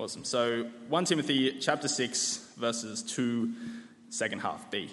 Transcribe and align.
Awesome. 0.00 0.24
So 0.24 0.66
1 0.88 1.04
Timothy 1.04 1.58
chapter 1.60 1.86
6, 1.86 2.54
verses 2.56 3.02
2, 3.02 3.52
second 4.08 4.38
half, 4.38 4.70
B. 4.70 4.88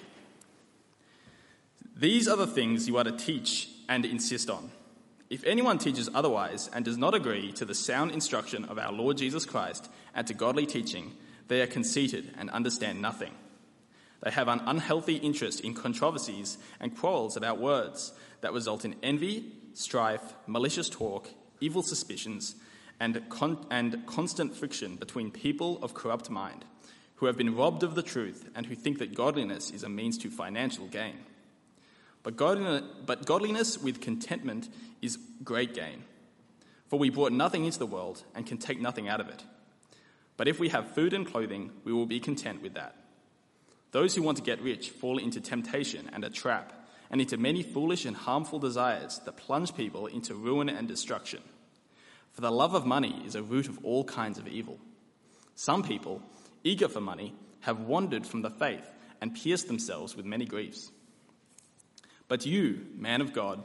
These 1.96 2.28
are 2.28 2.36
the 2.36 2.46
things 2.46 2.90
you 2.90 2.98
are 2.98 3.06
to 3.06 3.14
teach 3.14 3.70
and 3.88 4.04
insist 4.04 4.50
on. 4.50 4.70
If 5.30 5.46
anyone 5.46 5.78
teaches 5.78 6.10
otherwise 6.14 6.70
and 6.74 6.84
does 6.84 6.98
not 6.98 7.14
agree 7.14 7.54
to 7.54 7.64
the 7.64 7.74
sound 7.74 8.12
instruction 8.12 8.66
of 8.66 8.78
our 8.78 8.92
Lord 8.92 9.16
Jesus 9.16 9.46
Christ 9.46 9.90
and 10.14 10.28
to 10.28 10.34
godly 10.34 10.66
teaching, 10.66 11.16
they 11.48 11.62
are 11.62 11.68
conceited 11.68 12.34
and 12.38 12.50
understand 12.50 13.02
nothing. 13.02 13.32
They 14.22 14.32
have 14.32 14.50
an 14.50 14.60
unhealthy 14.66 15.16
interest 15.16 15.62
in 15.62 15.74
controversies 15.74 16.58
and 16.82 16.98
quarrels 16.98 17.38
about 17.38 17.60
words 17.60 18.12
that 18.42 18.52
result 18.52 18.84
in 18.84 18.96
envy, 19.02 19.54
strife, 19.74 20.34
malicious 20.48 20.90
talk, 20.90 21.30
evil 21.62 21.82
suspicions, 21.82 22.56
and, 23.00 23.22
con- 23.30 23.66
and 23.70 24.06
constant 24.06 24.56
friction 24.56 24.96
between 24.96 25.32
people 25.32 25.80
of 25.84 25.94
corrupt 25.94 26.30
mind 26.30 26.66
who 27.16 27.26
have 27.26 27.38
been 27.38 27.56
robbed 27.56 27.84
of 27.84 27.96
the 27.96 28.04
truth 28.04 28.50
and 28.56 28.66
who 28.66 28.76
think 28.76 29.00
that 29.00 29.16
godliness 29.16 29.72
is 29.72 29.84
a 29.84 29.90
means 29.90 30.18
to 30.20 30.30
financial 30.30 30.88
gain. 30.88 31.16
But 32.24 32.38
but 33.06 33.26
godliness 33.26 33.78
with 33.78 34.02
contentment 34.02 34.70
is 35.02 35.18
great 35.44 35.74
gain. 35.74 36.04
For 36.88 37.00
we 37.00 37.10
brought 37.10 37.32
nothing 37.32 37.66
into 37.66 37.80
the 37.80 37.86
world 37.86 38.24
and 38.36 38.46
can 38.46 38.58
take 38.58 38.80
nothing 38.80 39.08
out 39.08 39.20
of 39.20 39.30
it. 39.30 39.44
But 40.38 40.48
if 40.48 40.60
we 40.60 40.70
have 40.70 40.94
food 40.94 41.14
and 41.14 41.26
clothing, 41.26 41.72
we 41.84 41.92
will 41.92 42.06
be 42.06 42.20
content 42.20 42.62
with 42.62 42.76
that. 42.76 42.96
Those 43.92 44.16
who 44.16 44.22
want 44.22 44.38
to 44.38 44.44
get 44.44 44.62
rich 44.62 44.90
fall 44.90 45.18
into 45.18 45.42
temptation 45.42 46.10
and 46.14 46.24
a 46.24 46.30
trap, 46.30 46.74
and 47.10 47.22
into 47.22 47.38
many 47.38 47.64
foolish 47.64 48.06
and 48.06 48.16
harmful 48.16 48.60
desires 48.60 49.20
that 49.26 49.38
plunge 49.38 49.76
people 49.76 50.08
into 50.08 50.36
ruin 50.36 50.70
and 50.70 50.88
destruction. 50.88 51.42
For 52.38 52.42
the 52.42 52.52
love 52.52 52.76
of 52.76 52.86
money 52.86 53.20
is 53.26 53.34
a 53.34 53.42
root 53.42 53.68
of 53.68 53.84
all 53.84 54.04
kinds 54.04 54.38
of 54.38 54.48
evil. 54.48 54.78
Some 55.56 55.82
people, 55.82 56.22
eager 56.64 56.88
for 56.88 57.02
money, 57.02 57.34
have 57.62 57.80
wandered 57.80 58.28
from 58.28 58.44
the 58.44 58.52
faith 58.52 58.88
and 59.20 59.34
pierced 59.34 59.66
themselves 59.66 60.16
with 60.16 60.24
many 60.24 60.46
griefs. 60.46 60.92
But 62.28 62.46
you, 62.46 62.86
man 62.94 63.22
of 63.22 63.34
God, 63.34 63.64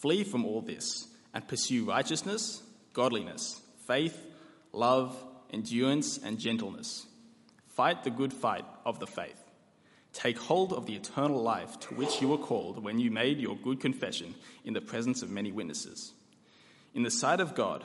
flee 0.00 0.22
from 0.22 0.44
all 0.44 0.60
this 0.60 1.08
and 1.34 1.48
pursue 1.48 1.86
righteousness, 1.86 2.62
godliness, 2.92 3.60
faith, 3.88 4.16
love, 4.70 5.16
endurance, 5.52 6.16
and 6.16 6.38
gentleness. 6.38 7.06
Fight 7.70 8.04
the 8.04 8.10
good 8.10 8.32
fight 8.32 8.64
of 8.86 9.00
the 9.00 9.08
faith. 9.08 9.42
Take 10.12 10.38
hold 10.38 10.72
of 10.72 10.86
the 10.86 10.94
eternal 10.94 11.42
life 11.42 11.80
to 11.80 11.96
which 11.96 12.22
you 12.22 12.28
were 12.28 12.38
called 12.38 12.80
when 12.80 13.00
you 13.00 13.10
made 13.10 13.40
your 13.40 13.56
good 13.56 13.80
confession 13.80 14.36
in 14.64 14.72
the 14.72 14.80
presence 14.80 15.22
of 15.22 15.30
many 15.30 15.50
witnesses. 15.50 16.12
In 16.94 17.02
the 17.02 17.10
sight 17.10 17.40
of 17.40 17.56
God, 17.56 17.84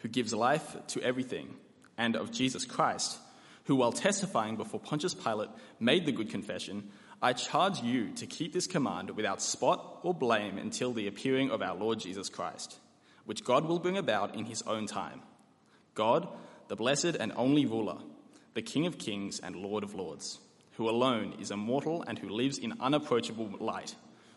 who 0.00 0.08
gives 0.08 0.34
life 0.34 0.76
to 0.88 1.02
everything, 1.02 1.54
and 1.96 2.16
of 2.16 2.32
Jesus 2.32 2.64
Christ, 2.64 3.18
who, 3.64 3.76
while 3.76 3.92
testifying 3.92 4.56
before 4.56 4.80
Pontius 4.80 5.14
Pilate, 5.14 5.50
made 5.78 6.06
the 6.06 6.12
good 6.12 6.30
confession, 6.30 6.90
I 7.22 7.34
charge 7.34 7.82
you 7.82 8.10
to 8.14 8.26
keep 8.26 8.54
this 8.54 8.66
command 8.66 9.10
without 9.10 9.42
spot 9.42 10.00
or 10.02 10.14
blame 10.14 10.56
until 10.56 10.92
the 10.92 11.06
appearing 11.06 11.50
of 11.50 11.60
our 11.60 11.76
Lord 11.76 12.00
Jesus 12.00 12.30
Christ, 12.30 12.78
which 13.26 13.44
God 13.44 13.66
will 13.66 13.78
bring 13.78 13.98
about 13.98 14.34
in 14.34 14.46
his 14.46 14.62
own 14.62 14.86
time. 14.86 15.20
God, 15.94 16.26
the 16.68 16.76
blessed 16.76 17.16
and 17.20 17.32
only 17.36 17.66
ruler, 17.66 17.98
the 18.54 18.62
King 18.62 18.86
of 18.86 18.96
kings 18.96 19.38
and 19.38 19.54
Lord 19.54 19.84
of 19.84 19.94
lords, 19.94 20.38
who 20.72 20.88
alone 20.88 21.34
is 21.38 21.50
immortal 21.50 22.02
and 22.06 22.18
who 22.18 22.30
lives 22.30 22.56
in 22.56 22.80
unapproachable 22.80 23.50
light, 23.60 23.94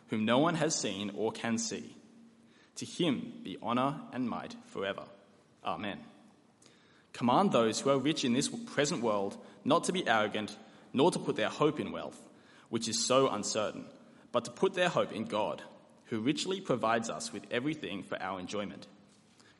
whom 0.09 0.25
no 0.25 0.39
one 0.39 0.55
has 0.55 0.75
seen 0.75 1.11
or 1.15 1.31
can 1.31 1.57
see. 1.57 1.95
To 2.75 2.85
him 2.85 3.31
be 3.43 3.57
honor 3.61 4.01
and 4.11 4.29
might 4.29 4.55
forever. 4.65 5.03
Amen. 5.65 5.99
Command 7.13 7.51
those 7.51 7.79
who 7.79 7.89
are 7.89 7.97
rich 7.97 8.25
in 8.25 8.33
this 8.33 8.49
present 8.49 9.01
world 9.01 9.37
not 9.63 9.85
to 9.85 9.93
be 9.93 10.07
arrogant, 10.07 10.55
nor 10.93 11.11
to 11.11 11.19
put 11.19 11.35
their 11.35 11.49
hope 11.49 11.79
in 11.79 11.91
wealth, 11.91 12.19
which 12.69 12.87
is 12.87 13.05
so 13.05 13.29
uncertain, 13.29 13.85
but 14.31 14.45
to 14.45 14.51
put 14.51 14.73
their 14.73 14.89
hope 14.89 15.13
in 15.13 15.25
God, 15.25 15.61
who 16.05 16.19
richly 16.19 16.59
provides 16.59 17.09
us 17.09 17.31
with 17.31 17.43
everything 17.51 18.03
for 18.03 18.21
our 18.21 18.39
enjoyment. 18.39 18.87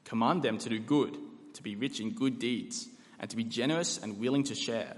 Command 0.04 0.44
them 0.44 0.58
to 0.58 0.70
do 0.70 0.80
good, 0.80 1.18
to 1.54 1.64
be 1.64 1.76
rich 1.76 2.00
in 2.00 2.12
good 2.12 2.40
deeds, 2.40 2.88
and 3.20 3.30
to 3.30 3.38
be 3.38 3.44
generous 3.44 3.98
and 3.98 4.20
willing 4.20 4.44
to 4.44 4.56
share. 4.56 4.98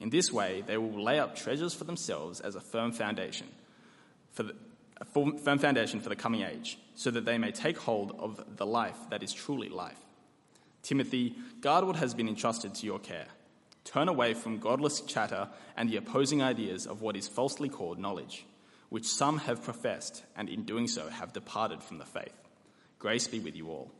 In 0.00 0.10
this 0.10 0.32
way, 0.32 0.62
they 0.66 0.76
will 0.76 1.02
lay 1.02 1.18
up 1.18 1.34
treasures 1.34 1.74
for 1.74 1.84
themselves 1.84 2.40
as 2.40 2.54
a 2.54 2.60
firm 2.60 2.92
foundation 2.92 3.48
for 4.38 4.44
the, 4.44 4.54
a 5.00 5.04
firm 5.04 5.58
foundation 5.58 5.98
for 5.98 6.08
the 6.08 6.16
coming 6.16 6.42
age, 6.42 6.78
so 6.94 7.10
that 7.10 7.24
they 7.24 7.38
may 7.38 7.50
take 7.50 7.76
hold 7.76 8.14
of 8.18 8.56
the 8.56 8.66
life 8.66 8.96
that 9.10 9.22
is 9.22 9.32
truly 9.32 9.68
life. 9.68 9.98
Timothy, 10.88 11.34
guard 11.60 11.84
what 11.84 11.96
has 11.96 12.14
been 12.14 12.30
entrusted 12.30 12.74
to 12.76 12.86
your 12.86 12.98
care. 12.98 13.26
Turn 13.84 14.08
away 14.08 14.32
from 14.32 14.58
godless 14.58 15.02
chatter 15.02 15.50
and 15.76 15.90
the 15.90 15.98
opposing 15.98 16.42
ideas 16.42 16.86
of 16.86 17.02
what 17.02 17.14
is 17.14 17.28
falsely 17.28 17.68
called 17.68 17.98
knowledge, 17.98 18.46
which 18.88 19.04
some 19.04 19.36
have 19.36 19.62
professed, 19.62 20.24
and 20.34 20.48
in 20.48 20.62
doing 20.62 20.88
so 20.88 21.10
have 21.10 21.34
departed 21.34 21.82
from 21.82 21.98
the 21.98 22.06
faith. 22.06 22.32
Grace 22.98 23.26
be 23.26 23.38
with 23.38 23.54
you 23.54 23.68
all. 23.68 23.90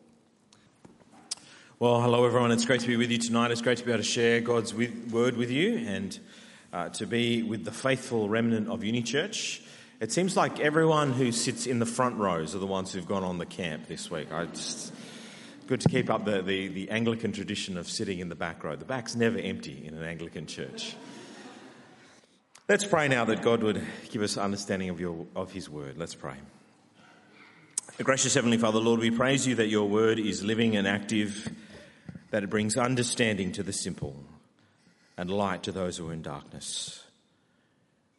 Well, 1.78 2.00
hello 2.00 2.24
everyone. 2.24 2.52
It's 2.52 2.64
great 2.64 2.80
to 2.80 2.86
be 2.86 2.96
with 2.96 3.10
you 3.10 3.18
tonight. 3.18 3.50
It's 3.50 3.60
great 3.60 3.76
to 3.76 3.84
be 3.84 3.92
able 3.92 4.02
to 4.02 4.08
share 4.08 4.40
God's 4.40 4.72
word 4.72 5.36
with 5.36 5.50
you 5.50 5.76
and 5.76 6.18
uh, 6.72 6.88
to 6.88 7.06
be 7.06 7.42
with 7.42 7.66
the 7.66 7.70
faithful 7.70 8.30
remnant 8.30 8.68
of 8.68 8.82
Uni 8.82 9.02
Church. 9.02 9.60
It 10.00 10.10
seems 10.10 10.38
like 10.38 10.58
everyone 10.58 11.12
who 11.12 11.32
sits 11.32 11.66
in 11.66 11.80
the 11.80 11.86
front 11.86 12.16
rows 12.16 12.54
are 12.54 12.60
the 12.60 12.66
ones 12.66 12.94
who've 12.94 13.06
gone 13.06 13.24
on 13.24 13.36
the 13.36 13.44
camp 13.44 13.88
this 13.88 14.10
week. 14.10 14.32
I 14.32 14.46
just 14.46 14.94
good 15.68 15.82
to 15.82 15.88
keep 15.90 16.08
up 16.08 16.24
the, 16.24 16.40
the, 16.40 16.68
the, 16.68 16.90
Anglican 16.90 17.30
tradition 17.30 17.76
of 17.76 17.86
sitting 17.86 18.20
in 18.20 18.30
the 18.30 18.34
back 18.34 18.64
row. 18.64 18.74
The 18.74 18.86
back's 18.86 19.14
never 19.14 19.36
empty 19.36 19.86
in 19.86 19.94
an 19.94 20.02
Anglican 20.02 20.46
church. 20.46 20.96
Let's 22.70 22.86
pray 22.86 23.06
now 23.06 23.26
that 23.26 23.42
God 23.42 23.62
would 23.62 23.86
give 24.08 24.22
us 24.22 24.38
understanding 24.38 24.88
of, 24.88 24.98
your, 24.98 25.26
of 25.36 25.52
His 25.52 25.68
word. 25.68 25.98
Let's 25.98 26.14
pray. 26.14 26.36
Gracious 28.02 28.32
Heavenly 28.32 28.56
Father, 28.56 28.78
Lord, 28.78 29.00
we 29.00 29.10
praise 29.10 29.46
you 29.46 29.56
that 29.56 29.66
your 29.66 29.86
word 29.86 30.18
is 30.18 30.42
living 30.42 30.74
and 30.74 30.88
active, 30.88 31.52
that 32.30 32.42
it 32.42 32.48
brings 32.48 32.78
understanding 32.78 33.52
to 33.52 33.62
the 33.62 33.72
simple 33.72 34.16
and 35.18 35.30
light 35.30 35.64
to 35.64 35.72
those 35.72 35.98
who 35.98 36.08
are 36.08 36.14
in 36.14 36.22
darkness. 36.22 37.04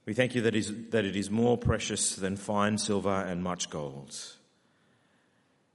We 0.06 0.14
thank 0.14 0.36
you 0.36 0.42
that, 0.42 0.56
is, 0.56 0.72
that 0.90 1.04
it 1.04 1.16
is 1.16 1.32
more 1.32 1.58
precious 1.58 2.16
than 2.16 2.38
fine 2.38 2.78
silver 2.78 3.10
and 3.10 3.42
much 3.42 3.72
gold. 3.72 4.16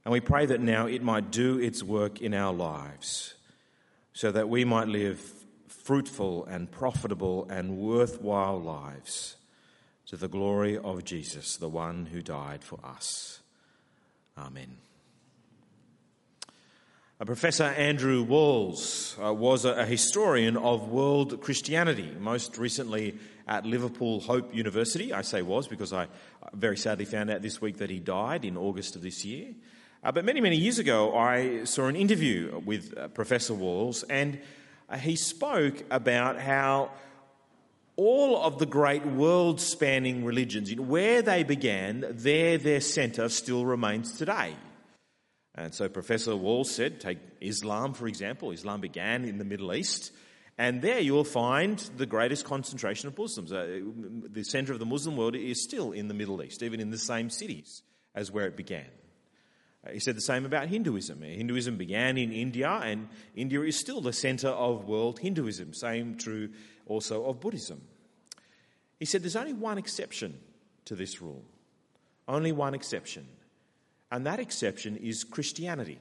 And 0.04 0.12
we 0.12 0.20
pray 0.20 0.46
that 0.46 0.60
now 0.60 0.86
it 0.86 1.02
might 1.02 1.30
do 1.30 1.58
its 1.58 1.82
work 1.82 2.20
in 2.20 2.34
our 2.34 2.52
lives 2.52 3.34
so 4.12 4.30
that 4.30 4.48
we 4.48 4.64
might 4.64 4.88
live 4.88 5.20
fruitful 5.66 6.44
and 6.46 6.70
profitable 6.70 7.46
and 7.50 7.78
worthwhile 7.78 8.60
lives 8.60 9.36
to 10.06 10.16
the 10.16 10.28
glory 10.28 10.76
of 10.76 11.04
Jesus, 11.04 11.56
the 11.56 11.68
one 11.68 12.06
who 12.06 12.20
died 12.20 12.62
for 12.62 12.78
us. 12.84 13.40
Amen. 14.36 14.76
Professor 17.24 17.64
Andrew 17.64 18.22
Walls 18.22 19.16
uh, 19.22 19.32
was 19.32 19.64
a, 19.64 19.86
historian 19.86 20.58
of 20.58 20.88
world 20.88 21.40
Christianity, 21.40 22.14
most 22.20 22.58
recently 22.58 23.16
at 23.48 23.64
Liverpool 23.64 24.20
Hope 24.20 24.54
University. 24.54 25.10
I 25.10 25.22
say 25.22 25.40
was 25.40 25.66
because 25.66 25.94
I 25.94 26.08
very 26.52 26.76
sadly 26.76 27.06
found 27.06 27.30
out 27.30 27.40
this 27.40 27.62
week 27.62 27.78
that 27.78 27.88
he 27.88 27.98
died 27.98 28.44
in 28.44 28.58
August 28.58 28.94
of 28.94 29.00
this 29.00 29.24
year. 29.24 29.54
Uh, 30.04 30.12
but 30.12 30.22
many, 30.26 30.42
many 30.42 30.56
years 30.56 30.78
ago, 30.78 31.16
I 31.16 31.64
saw 31.64 31.86
an 31.86 31.96
interview 31.96 32.60
with 32.66 32.92
uh, 32.94 33.08
Professor 33.08 33.54
Walls, 33.54 34.02
and 34.02 34.38
uh, 34.90 34.98
he 34.98 35.16
spoke 35.16 35.82
about 35.90 36.38
how 36.38 36.90
all 37.96 38.42
of 38.42 38.58
the 38.58 38.66
great 38.66 39.06
world 39.06 39.62
spanning 39.62 40.22
religions, 40.26 40.74
where 40.74 41.22
they 41.22 41.42
began, 41.42 42.04
there 42.10 42.58
their 42.58 42.82
centre 42.82 43.30
still 43.30 43.64
remains 43.64 44.18
today. 44.18 44.54
And 45.54 45.72
so 45.72 45.88
Professor 45.88 46.36
Walls 46.36 46.70
said, 46.70 47.00
take 47.00 47.18
Islam, 47.40 47.94
for 47.94 48.06
example. 48.06 48.50
Islam 48.50 48.82
began 48.82 49.24
in 49.24 49.38
the 49.38 49.44
Middle 49.44 49.72
East, 49.72 50.12
and 50.58 50.82
there 50.82 51.00
you 51.00 51.14
will 51.14 51.24
find 51.24 51.78
the 51.96 52.04
greatest 52.04 52.44
concentration 52.44 53.08
of 53.08 53.16
Muslims. 53.16 53.54
Uh, 53.54 53.80
the 54.30 54.44
centre 54.44 54.74
of 54.74 54.80
the 54.80 54.84
Muslim 54.84 55.16
world 55.16 55.34
is 55.34 55.62
still 55.62 55.92
in 55.92 56.08
the 56.08 56.14
Middle 56.14 56.42
East, 56.42 56.62
even 56.62 56.78
in 56.78 56.90
the 56.90 56.98
same 56.98 57.30
cities 57.30 57.80
as 58.14 58.30
where 58.30 58.46
it 58.46 58.54
began. 58.54 58.84
Uh, 59.84 59.90
he 59.90 60.00
said 60.00 60.16
the 60.16 60.20
same 60.20 60.44
about 60.44 60.68
Hinduism. 60.68 61.22
Hinduism 61.22 61.76
began 61.76 62.16
in 62.16 62.32
India, 62.32 62.68
and 62.68 63.08
India 63.36 63.60
is 63.62 63.78
still 63.78 64.00
the 64.00 64.12
center 64.12 64.48
of 64.48 64.84
world 64.84 65.18
Hinduism. 65.18 65.74
Same 65.74 66.16
true 66.16 66.50
also 66.86 67.24
of 67.24 67.40
Buddhism. 67.40 67.82
He 68.98 69.04
said 69.04 69.22
there's 69.22 69.36
only 69.36 69.52
one 69.52 69.78
exception 69.78 70.38
to 70.86 70.94
this 70.94 71.20
rule. 71.20 71.44
Only 72.26 72.52
one 72.52 72.74
exception. 72.74 73.26
And 74.10 74.26
that 74.26 74.40
exception 74.40 74.96
is 74.96 75.24
Christianity. 75.24 75.98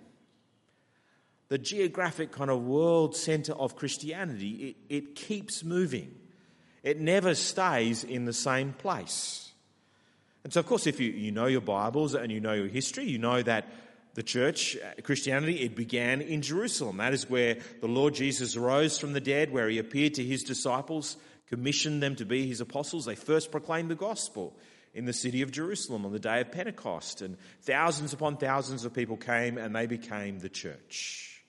The 1.49 1.57
geographic 1.57 2.31
kind 2.31 2.49
of 2.49 2.63
world 2.63 3.15
center 3.15 3.53
of 3.53 3.75
Christianity, 3.75 4.75
it, 4.89 4.95
it 4.95 5.15
keeps 5.15 5.63
moving. 5.63 6.15
It 6.83 6.99
never 6.99 7.35
stays 7.35 8.03
in 8.03 8.25
the 8.25 8.33
same 8.33 8.73
place. 8.73 9.52
And 10.43 10.51
so, 10.51 10.59
of 10.59 10.65
course, 10.65 10.87
if 10.87 10.99
you, 10.99 11.11
you 11.11 11.31
know 11.31 11.45
your 11.45 11.61
Bibles 11.61 12.15
and 12.15 12.31
you 12.31 12.39
know 12.39 12.53
your 12.53 12.67
history, 12.67 13.05
you 13.05 13.17
know 13.17 13.41
that 13.41 13.67
the 14.13 14.23
church, 14.23 14.77
uh, 14.77 15.01
Christianity, 15.01 15.61
it 15.61 15.75
began 15.75 16.21
in 16.21 16.41
Jerusalem. 16.41 16.97
That 16.97 17.13
is 17.13 17.29
where 17.29 17.57
the 17.81 17.87
Lord 17.87 18.13
Jesus 18.13 18.55
rose 18.55 18.99
from 18.99 19.13
the 19.13 19.21
dead, 19.21 19.51
where 19.51 19.69
he 19.69 19.79
appeared 19.79 20.15
to 20.15 20.23
his 20.23 20.43
disciples, 20.43 21.17
commissioned 21.47 22.03
them 22.03 22.15
to 22.17 22.25
be 22.25 22.45
his 22.45 22.61
apostles. 22.61 23.05
They 23.05 23.15
first 23.15 23.51
proclaimed 23.51 23.89
the 23.89 23.95
gospel 23.95 24.55
in 24.93 25.05
the 25.05 25.13
city 25.13 25.41
of 25.41 25.51
Jerusalem 25.51 26.05
on 26.05 26.11
the 26.11 26.19
day 26.19 26.41
of 26.41 26.51
Pentecost, 26.51 27.21
and 27.21 27.37
thousands 27.61 28.13
upon 28.13 28.37
thousands 28.37 28.85
of 28.85 28.93
people 28.93 29.17
came 29.17 29.57
and 29.57 29.75
they 29.75 29.87
became 29.87 30.39
the 30.39 30.49
church. 30.49 31.43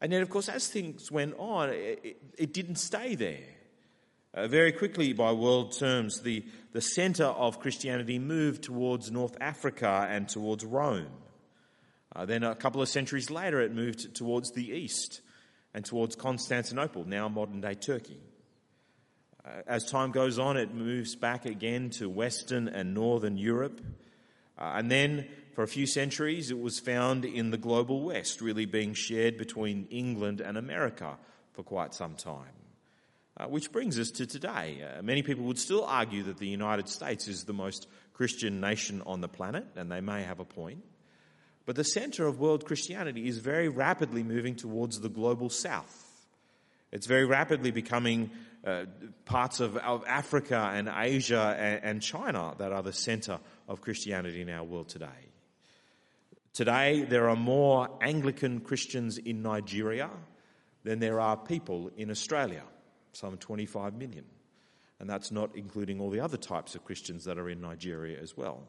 And 0.00 0.12
then, 0.12 0.22
of 0.22 0.30
course, 0.30 0.48
as 0.48 0.68
things 0.68 1.10
went 1.10 1.34
on, 1.38 1.70
it, 1.70 2.16
it 2.38 2.52
didn't 2.52 2.76
stay 2.76 3.14
there. 3.14 3.53
Uh, 4.34 4.48
very 4.48 4.72
quickly, 4.72 5.12
by 5.12 5.30
world 5.30 5.70
terms, 5.78 6.22
the, 6.22 6.44
the 6.72 6.80
centre 6.80 7.24
of 7.24 7.60
Christianity 7.60 8.18
moved 8.18 8.64
towards 8.64 9.12
North 9.12 9.36
Africa 9.40 10.08
and 10.10 10.28
towards 10.28 10.64
Rome. 10.64 11.06
Uh, 12.16 12.24
then 12.24 12.42
a 12.42 12.56
couple 12.56 12.82
of 12.82 12.88
centuries 12.88 13.30
later, 13.30 13.60
it 13.60 13.72
moved 13.72 14.16
towards 14.16 14.50
the 14.50 14.70
east 14.70 15.20
and 15.72 15.84
towards 15.84 16.16
Constantinople, 16.16 17.04
now 17.04 17.28
modern 17.28 17.60
day 17.60 17.74
Turkey. 17.74 18.18
Uh, 19.44 19.62
as 19.68 19.84
time 19.84 20.10
goes 20.10 20.36
on, 20.40 20.56
it 20.56 20.74
moves 20.74 21.14
back 21.14 21.46
again 21.46 21.90
to 21.90 22.08
Western 22.08 22.66
and 22.66 22.92
Northern 22.92 23.36
Europe. 23.36 23.80
Uh, 24.58 24.72
and 24.74 24.90
then, 24.90 25.28
for 25.54 25.62
a 25.62 25.68
few 25.68 25.86
centuries, 25.86 26.50
it 26.50 26.58
was 26.58 26.80
found 26.80 27.24
in 27.24 27.52
the 27.52 27.58
global 27.58 28.02
West, 28.02 28.40
really 28.40 28.66
being 28.66 28.94
shared 28.94 29.36
between 29.36 29.86
England 29.90 30.40
and 30.40 30.58
America 30.58 31.18
for 31.52 31.62
quite 31.62 31.94
some 31.94 32.16
time. 32.16 32.63
Uh, 33.36 33.46
which 33.46 33.72
brings 33.72 33.98
us 33.98 34.12
to 34.12 34.26
today. 34.26 34.80
Uh, 34.80 35.02
many 35.02 35.20
people 35.20 35.44
would 35.44 35.58
still 35.58 35.84
argue 35.84 36.22
that 36.22 36.38
the 36.38 36.46
United 36.46 36.88
States 36.88 37.26
is 37.26 37.42
the 37.42 37.52
most 37.52 37.88
Christian 38.12 38.60
nation 38.60 39.02
on 39.06 39.20
the 39.20 39.28
planet, 39.28 39.66
and 39.74 39.90
they 39.90 40.00
may 40.00 40.22
have 40.22 40.38
a 40.38 40.44
point. 40.44 40.84
But 41.66 41.74
the 41.74 41.82
center 41.82 42.26
of 42.26 42.38
world 42.38 42.64
Christianity 42.64 43.26
is 43.26 43.38
very 43.38 43.68
rapidly 43.68 44.22
moving 44.22 44.54
towards 44.54 45.00
the 45.00 45.08
global 45.08 45.50
south. 45.50 46.12
It's 46.92 47.06
very 47.06 47.24
rapidly 47.24 47.72
becoming 47.72 48.30
uh, 48.64 48.84
parts 49.24 49.58
of, 49.58 49.76
of, 49.78 50.04
Africa 50.06 50.70
and 50.72 50.88
Asia 50.94 51.56
and, 51.58 51.84
and 51.84 52.02
China 52.02 52.54
that 52.58 52.70
are 52.70 52.84
the 52.84 52.92
center 52.92 53.40
of 53.68 53.80
Christianity 53.80 54.42
in 54.42 54.48
our 54.48 54.62
world 54.62 54.88
today. 54.88 55.06
Today, 56.52 57.04
there 57.04 57.28
are 57.28 57.36
more 57.36 57.88
Anglican 58.00 58.60
Christians 58.60 59.18
in 59.18 59.42
Nigeria 59.42 60.08
than 60.84 61.00
there 61.00 61.20
are 61.20 61.36
people 61.36 61.90
in 61.96 62.12
Australia, 62.12 62.62
some 63.14 63.36
25 63.36 63.94
million. 63.94 64.24
And 65.00 65.08
that's 65.08 65.30
not 65.30 65.50
including 65.54 66.00
all 66.00 66.10
the 66.10 66.20
other 66.20 66.36
types 66.36 66.74
of 66.74 66.84
Christians 66.84 67.24
that 67.24 67.38
are 67.38 67.48
in 67.48 67.60
Nigeria 67.60 68.18
as 68.20 68.36
well. 68.36 68.62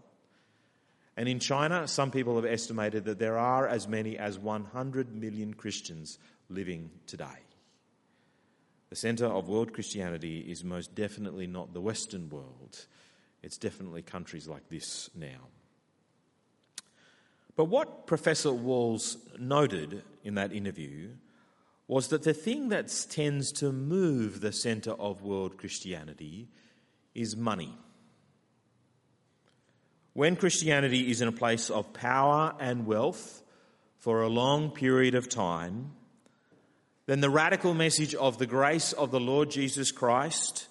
And 1.17 1.29
in 1.29 1.39
China, 1.39 1.87
some 1.87 2.11
people 2.11 2.35
have 2.35 2.45
estimated 2.45 3.05
that 3.05 3.19
there 3.19 3.37
are 3.37 3.67
as 3.67 3.87
many 3.87 4.17
as 4.17 4.37
100 4.37 5.15
million 5.15 5.53
Christians 5.53 6.19
living 6.49 6.89
today. 7.07 7.25
The 8.89 8.95
centre 8.95 9.25
of 9.25 9.47
world 9.47 9.73
Christianity 9.73 10.39
is 10.39 10.63
most 10.63 10.93
definitely 10.93 11.47
not 11.47 11.73
the 11.73 11.81
Western 11.81 12.29
world, 12.29 12.85
it's 13.41 13.57
definitely 13.57 14.01
countries 14.01 14.47
like 14.47 14.67
this 14.69 15.09
now. 15.15 15.49
But 17.55 17.65
what 17.65 18.07
Professor 18.07 18.51
Walls 18.51 19.17
noted 19.39 20.03
in 20.23 20.35
that 20.35 20.51
interview 20.51 21.09
was 21.87 22.07
that 22.07 22.23
the 22.23 22.33
thing 22.33 22.69
that 22.69 23.05
tends 23.09 23.51
to 23.51 23.71
move 23.71 24.41
the 24.41 24.51
centre 24.51 24.93
of 24.93 25.21
world 25.21 25.57
Christianity 25.57 26.49
is 27.13 27.35
money. 27.35 27.77
When 30.13 30.35
Christianity 30.35 31.11
is 31.11 31.21
in 31.21 31.27
a 31.27 31.33
place 31.33 31.69
of 31.69 31.93
power 31.93 32.55
and 32.59 32.85
wealth 32.85 33.43
for 33.99 34.21
a 34.21 34.29
long 34.29 34.71
period 34.71 35.13
of 35.13 35.29
time, 35.29 35.91
then 37.05 37.21
the 37.21 37.29
radical 37.29 37.73
message 37.73 38.15
of 38.15 38.37
the 38.37 38.47
grace 38.47 38.93
of 38.93 39.11
the 39.11 39.19
Lord 39.19 39.51
Jesus 39.51 39.91
Christ, 39.91 40.67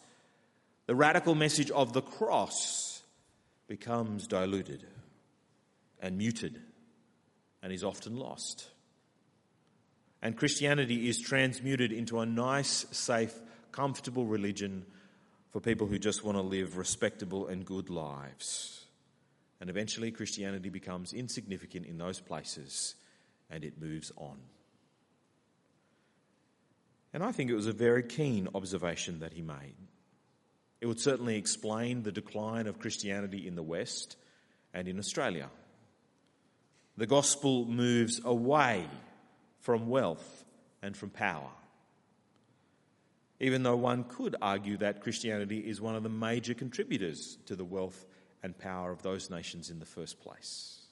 the 0.87 0.97
radical 0.97 1.35
message 1.35 1.71
of 1.71 1.93
the 1.93 2.03
cross, 2.03 3.03
becomes 3.69 4.27
diluted 4.27 4.87
and 6.01 6.19
muted 6.19 6.61
and 7.63 7.73
is 7.73 7.85
often 7.85 8.17
lost. 8.17 8.69
And 10.25 10.39
Christianity 10.39 11.07
is 11.11 11.21
transmuted 11.21 11.93
into 11.93 12.19
a 12.19 12.25
nice, 12.25 12.87
safe, 12.93 13.39
comfortable 13.73 14.25
religion 14.25 14.87
for 15.53 15.61
people 15.61 15.87
who 15.87 15.99
just 15.99 16.25
want 16.25 16.39
to 16.39 16.43
live 16.43 16.79
respectable 16.79 17.47
and 17.47 17.67
good 17.67 17.91
lives. 17.91 18.87
And 19.61 19.69
eventually, 19.69 20.11
Christianity 20.11 20.71
becomes 20.71 21.13
insignificant 21.13 21.85
in 21.85 21.99
those 21.99 22.21
places 22.21 22.95
and 23.51 23.65
it 23.65 23.79
moves 23.79 24.13
on. 24.17 24.39
And 27.13 27.23
I 27.23 27.31
think 27.31 27.51
it 27.51 27.55
was 27.55 27.67
a 27.67 27.73
very 27.73 28.03
keen 28.03 28.49
observation 28.55 29.21
that 29.21 29.35
he 29.35 29.43
made. 29.43 29.77
It 30.81 30.87
would 30.87 31.01
certainly 31.01 31.37
explain 31.37 32.03
the 32.03 32.13
decline 32.13 32.67
of 32.67 32.79
Christianity 32.79 33.47
in 33.47 33.57
the 33.57 33.63
West 33.63 34.17
and 34.73 34.89
in 34.89 34.99
Australia. 34.99 35.51
The 36.97 37.07
gospel 37.07 37.67
moves 37.67 38.23
away 38.25 38.87
from 39.65 39.89
wealth 39.89 40.45
and 40.83 40.95
from 40.95 41.09
power. 41.09 41.49
Even 43.41 43.63
though 43.63 43.77
one 43.77 44.05
could 44.05 44.37
argue 44.41 44.77
that 44.77 45.01
Christianity 45.01 45.59
is 45.59 45.81
one 45.81 45.97
of 45.97 46.03
the 46.03 46.11
major 46.11 46.53
contributors 46.53 47.39
to 47.47 47.57
the 47.57 47.65
wealth 47.65 48.05
and 48.43 48.57
power 48.57 48.93
of 48.93 49.03
those 49.03 49.31
nations 49.31 49.71
in 49.71 49.79
the 49.79 49.87
first 49.87 50.21
place. 50.21 50.83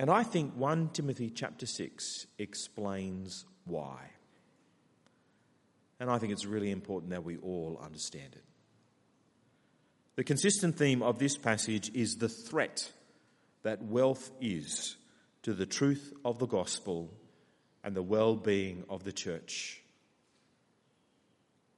And 0.00 0.10
I 0.10 0.24
think 0.24 0.54
1 0.54 0.90
Timothy 0.92 1.30
chapter 1.30 1.66
6 1.66 2.26
explains 2.38 3.44
why. 3.64 4.10
And 6.00 6.10
I 6.10 6.18
think 6.18 6.32
it's 6.32 6.46
really 6.46 6.72
important 6.72 7.12
that 7.12 7.24
we 7.24 7.36
all 7.38 7.80
understand 7.82 8.34
it. 8.34 8.44
The 10.16 10.24
consistent 10.24 10.76
theme 10.76 11.02
of 11.02 11.20
this 11.20 11.36
passage 11.36 11.92
is 11.94 12.16
the 12.16 12.28
threat 12.28 12.90
that 13.62 13.82
wealth 13.82 14.32
is 14.40 14.96
to 15.46 15.54
the 15.54 15.64
truth 15.64 16.12
of 16.24 16.40
the 16.40 16.46
gospel 16.46 17.08
and 17.84 17.94
the 17.94 18.02
well 18.02 18.34
being 18.34 18.82
of 18.90 19.04
the 19.04 19.12
church. 19.12 19.80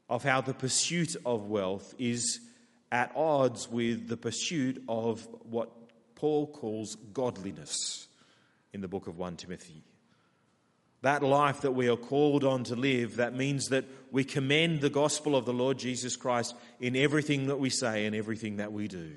Of 0.08 0.24
how 0.24 0.40
the 0.40 0.54
pursuit 0.54 1.16
of 1.26 1.50
wealth 1.50 1.94
is 1.98 2.40
at 2.90 3.12
odds 3.14 3.70
with 3.70 4.08
the 4.08 4.16
pursuit 4.16 4.82
of 4.88 5.28
what 5.42 5.68
Paul 6.14 6.46
calls 6.46 6.96
godliness 7.12 8.08
in 8.72 8.80
the 8.80 8.88
book 8.88 9.06
of 9.06 9.18
1 9.18 9.36
Timothy. 9.36 9.84
That 11.02 11.22
life 11.22 11.60
that 11.60 11.72
we 11.72 11.90
are 11.90 11.96
called 11.96 12.44
on 12.44 12.64
to 12.64 12.74
live, 12.74 13.16
that 13.16 13.36
means 13.36 13.66
that 13.66 13.84
we 14.10 14.24
commend 14.24 14.80
the 14.80 14.88
gospel 14.88 15.36
of 15.36 15.44
the 15.44 15.52
Lord 15.52 15.78
Jesus 15.78 16.16
Christ 16.16 16.54
in 16.80 16.96
everything 16.96 17.48
that 17.48 17.60
we 17.60 17.68
say 17.68 18.06
and 18.06 18.16
everything 18.16 18.56
that 18.56 18.72
we 18.72 18.88
do. 18.88 19.10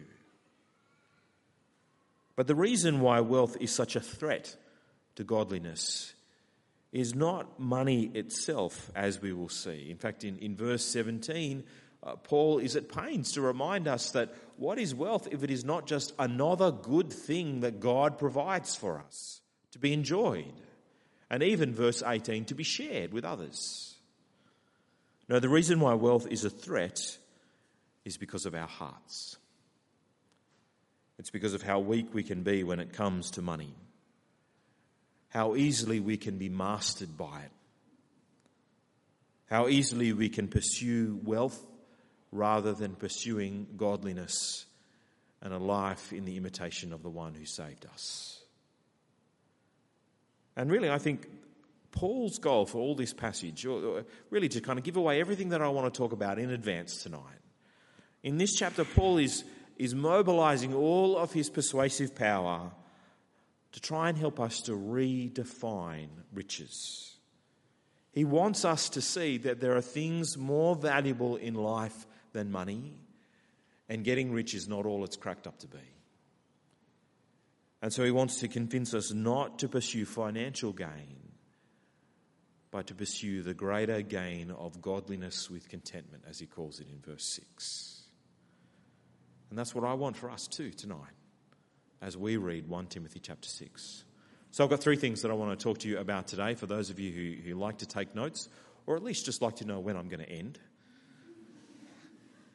But 2.42 2.48
the 2.48 2.56
reason 2.56 3.02
why 3.02 3.20
wealth 3.20 3.56
is 3.60 3.72
such 3.72 3.96
a 3.96 4.00
threat 4.00 4.56
to 5.14 5.24
godliness 5.24 6.12
is 6.92 7.14
not 7.14 7.60
money 7.60 8.10
itself, 8.16 8.90
as 8.96 9.22
we 9.22 9.32
will 9.32 9.48
see. 9.48 9.92
In 9.92 9.98
fact, 9.98 10.24
in, 10.24 10.40
in 10.40 10.56
verse 10.56 10.84
17, 10.84 11.64
uh, 12.02 12.16
Paul 12.16 12.58
is 12.58 12.76
at 12.76 12.90
pains 12.90 13.34
to 13.34 13.42
remind 13.42 13.88
us 13.88 14.10
that 14.14 14.34
what 14.58 14.80
is 14.80 14.96
wealth 14.96 15.28
if 15.30 15.44
it 15.44 15.52
is 15.52 15.64
not 15.64 15.86
just 15.86 16.14
another 16.18 16.72
good 16.72 17.14
thing 17.14 17.60
that 17.60 17.80
God 17.80 18.18
provides 18.18 18.76
for 18.76 18.98
us 18.98 19.42
to 19.74 19.78
be 19.78 19.94
enjoyed? 19.94 20.60
And 21.30 21.44
even 21.44 21.76
verse 21.76 22.02
18, 22.04 22.46
to 22.46 22.56
be 22.56 22.64
shared 22.64 23.14
with 23.14 23.24
others. 23.24 23.94
No, 25.30 25.40
the 25.40 25.48
reason 25.48 25.80
why 25.80 25.94
wealth 25.94 26.26
is 26.26 26.44
a 26.44 26.50
threat 26.50 27.20
is 28.04 28.18
because 28.18 28.48
of 28.48 28.56
our 28.56 28.66
hearts. 28.66 29.38
It's 31.22 31.30
because 31.30 31.54
of 31.54 31.62
how 31.62 31.80
weak 31.80 32.16
we 32.16 32.24
can 32.24 32.42
be 32.42 32.64
when 32.64 32.80
it 32.80 32.94
comes 32.94 33.30
to 33.32 33.44
money, 33.44 33.76
how 35.30 35.56
easily 35.56 36.00
we 36.00 36.18
can 36.18 36.40
be 36.40 36.50
mastered 36.50 37.16
by 37.16 37.42
it, 37.42 37.52
how 39.46 39.68
easily 39.68 40.14
we 40.14 40.30
can 40.30 40.48
pursue 40.48 41.20
wealth 41.24 41.64
rather 42.32 42.74
than 42.74 42.96
pursuing 42.96 43.68
godliness 43.78 44.66
and 45.44 45.54
a 45.54 45.60
life 45.60 46.12
in 46.12 46.26
the 46.26 46.38
imitation 46.38 46.92
of 46.92 47.04
the 47.04 47.10
one 47.12 47.36
who 47.36 47.46
saved 47.46 47.86
us. 47.94 48.42
And 50.56 50.72
really, 50.72 50.90
I 50.90 50.98
think 50.98 51.28
Paul's 51.92 52.40
goal 52.40 52.66
for 52.66 52.80
all 52.80 52.96
this 52.96 53.14
passage, 53.14 53.64
really 54.32 54.50
to 54.50 54.60
kind 54.60 54.80
of 54.80 54.84
give 54.84 54.98
away 54.98 55.22
everything 55.22 55.50
that 55.50 55.62
I 55.62 55.68
want 55.68 55.94
to 55.94 55.96
talk 55.96 56.14
about 56.14 56.40
in 56.40 56.50
advance 56.50 57.04
tonight. 57.04 57.42
In 58.24 58.40
this 58.40 58.56
chapter, 58.56 58.84
Paul 58.86 59.20
is, 59.20 59.44
is 59.78 59.96
mobilizing 59.96 60.74
all 60.74 61.18
of 61.18 61.34
his 61.34 61.50
persuasive 61.50 62.16
power 62.16 62.72
to 63.72 63.80
try 63.80 64.10
and 64.10 64.18
help 64.18 64.40
us 64.40 64.62
to 64.62 64.74
redefine 64.74 66.10
riches. 66.34 67.16
He 68.12 68.26
wants 68.26 68.66
us 68.66 68.90
to 68.90 69.02
see 69.02 69.38
that 69.40 69.62
there 69.62 69.76
are 69.76 69.82
things 69.82 70.38
more 70.38 70.76
valuable 70.76 71.38
in 71.38 71.54
life 71.54 72.06
than 72.34 72.52
money, 72.52 72.94
and 73.88 74.04
getting 74.04 74.34
rich 74.34 74.54
is 74.54 74.68
not 74.68 74.86
all 74.86 75.04
it's 75.04 75.18
cracked 75.18 75.48
up 75.48 75.60
to 75.60 75.68
be. 75.68 75.80
And 77.82 77.92
so 77.92 78.04
he 78.04 78.12
wants 78.12 78.40
to 78.42 78.48
convince 78.48 78.94
us 78.94 79.12
not 79.12 79.60
to 79.60 79.68
pursue 79.68 80.06
financial 80.06 80.72
gain, 80.72 81.18
but 82.70 82.88
to 82.88 82.96
pursue 82.96 83.42
the 83.42 83.54
greater 83.54 84.02
gain 84.02 84.52
of 84.52 84.82
godliness 84.82 85.50
with 85.50 85.68
contentment, 85.68 86.24
as 86.30 86.40
he 86.40 86.46
calls 86.46 86.80
it 86.80 86.88
in 86.88 87.00
verse 87.00 87.26
6. 87.26 88.01
And 89.52 89.60
that's 89.60 89.76
what 89.76 89.84
I 89.84 89.94
want 89.94 90.16
for 90.16 90.32
us 90.32 90.48
too 90.48 90.72
tonight 90.72 91.12
as 92.02 92.16
we 92.18 92.38
read 92.38 92.70
1 92.70 92.88
Timothy 92.88 93.20
chapter 93.20 93.50
6. 93.50 94.06
So 94.52 94.64
I've 94.64 94.70
got 94.70 94.80
three 94.80 94.96
things 94.96 95.22
that 95.22 95.30
I 95.30 95.34
want 95.34 95.60
to 95.60 95.62
talk 95.62 95.80
to 95.80 95.90
you 95.90 95.98
about 95.98 96.28
today 96.28 96.56
for 96.56 96.68
those 96.68 96.90
of 96.90 97.00
you 97.00 97.12
who, 97.12 97.50
who 97.50 97.60
like 97.60 97.80
to 97.80 97.86
take 97.86 98.16
notes, 98.16 98.48
or 98.88 98.96
at 98.96 99.04
least 99.04 99.26
just 99.26 99.42
like 99.42 99.58
to 99.58 99.66
know 99.66 99.82
when 99.82 99.98
I'm 99.98 100.08
going 100.08 100.24
to 100.24 100.30
end. 100.30 100.58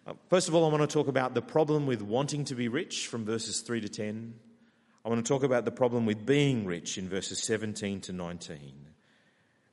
Uh, 0.07 0.15
first 0.31 0.49
of 0.49 0.55
all, 0.55 0.65
I 0.65 0.75
want 0.75 0.89
to 0.89 0.93
talk 0.93 1.07
about 1.07 1.35
the 1.35 1.43
problem 1.43 1.85
with 1.85 2.01
wanting 2.01 2.47
to 2.47 2.55
be 2.55 2.69
rich 2.69 3.09
from 3.09 3.27
verses 3.27 3.61
3 3.61 3.83
to 3.83 3.91
10. 3.91 4.33
I 5.05 5.11
want 5.11 5.23
to 5.23 5.29
talk 5.29 5.43
about 5.43 5.67
the 5.67 5.73
problem 5.73 6.07
with 6.07 6.25
being 6.25 6.65
rich 6.65 6.97
in 6.97 7.11
verses 7.11 7.43
17 7.43 8.01
to 8.03 8.15
19. 8.15 8.73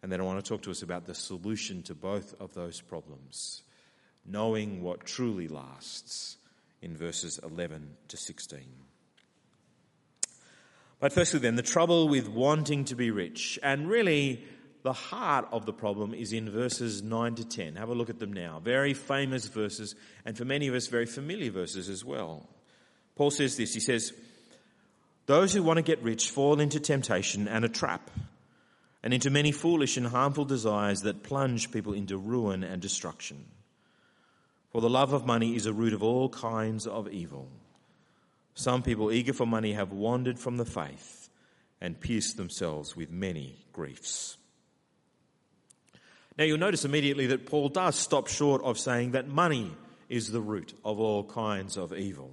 And 0.01 0.12
then 0.12 0.20
I 0.20 0.25
want 0.25 0.44
to 0.44 0.50
talk 0.50 0.63
to 0.63 0.72
us 0.72 0.82
about 0.82 1.06
the 1.06 1.15
solution 1.15 1.84
to 1.84 1.96
both 1.96 2.36
of 2.42 2.53
those 2.53 2.82
problems, 2.82 3.63
knowing 4.25 4.84
what 4.84 5.06
truly 5.06 5.48
lasts 5.48 6.36
in 6.83 6.97
verses 6.97 7.39
11 7.41 7.95
to 8.09 8.17
16. 8.17 8.59
But 10.99 11.13
firstly, 11.13 11.39
then, 11.39 11.55
the 11.55 11.61
trouble 11.61 12.07
with 12.07 12.27
wanting 12.29 12.85
to 12.85 12.95
be 12.95 13.11
rich, 13.11 13.57
and 13.63 13.89
really 13.89 14.43
the 14.83 14.93
heart 14.93 15.47
of 15.51 15.65
the 15.65 15.73
problem 15.73 16.13
is 16.13 16.33
in 16.33 16.49
verses 16.49 17.01
9 17.01 17.35
to 17.35 17.45
10. 17.45 17.75
Have 17.75 17.89
a 17.89 17.93
look 17.93 18.09
at 18.09 18.19
them 18.19 18.33
now. 18.33 18.59
Very 18.59 18.93
famous 18.93 19.47
verses, 19.47 19.95
and 20.25 20.37
for 20.37 20.45
many 20.45 20.67
of 20.67 20.75
us, 20.75 20.87
very 20.87 21.05
familiar 21.05 21.51
verses 21.51 21.89
as 21.89 22.05
well. 22.05 22.47
Paul 23.15 23.31
says 23.31 23.57
this 23.57 23.73
He 23.73 23.79
says, 23.79 24.13
Those 25.25 25.53
who 25.53 25.63
want 25.63 25.77
to 25.77 25.83
get 25.83 26.03
rich 26.03 26.29
fall 26.29 26.59
into 26.59 26.79
temptation 26.79 27.47
and 27.47 27.65
a 27.65 27.69
trap, 27.69 28.11
and 29.01 29.13
into 29.13 29.29
many 29.29 29.51
foolish 29.51 29.97
and 29.97 30.07
harmful 30.07 30.45
desires 30.45 31.01
that 31.01 31.23
plunge 31.23 31.71
people 31.71 31.93
into 31.93 32.17
ruin 32.17 32.63
and 32.63 32.81
destruction. 32.81 33.45
For 34.74 34.82
the 34.82 34.89
love 34.89 35.13
of 35.13 35.27
money 35.27 35.56
is 35.56 35.68
a 35.68 35.72
root 35.72 35.94
of 35.94 36.01
all 36.01 36.30
kinds 36.30 36.88
of 36.88 37.08
evil. 37.08 37.48
Some 38.56 38.82
people 38.82 39.12
eager 39.12 39.32
for 39.32 39.46
money 39.46 39.74
have 39.74 39.92
wandered 39.92 40.39
from 40.39 40.58
the 40.58 40.65
faith 40.65 41.30
and 41.80 42.00
pierced 42.00 42.38
themselves 42.38 42.96
with 42.96 43.12
many 43.12 43.65
griefs. 43.72 44.36
Now 46.39 46.46
you'll 46.46 46.58
notice 46.58 46.86
immediately 46.86 47.27
that 47.27 47.46
Paul 47.46 47.70
does 47.70 47.96
stop 47.96 48.27
short 48.27 48.63
of 48.63 48.80
saying 48.80 49.12
that 49.12 49.27
money 49.27 49.72
is 50.10 50.32
the 50.32 50.42
root 50.42 50.74
of 50.84 51.00
all 51.00 51.24
kinds 51.24 51.77
of 51.77 51.94
evil, 51.94 52.32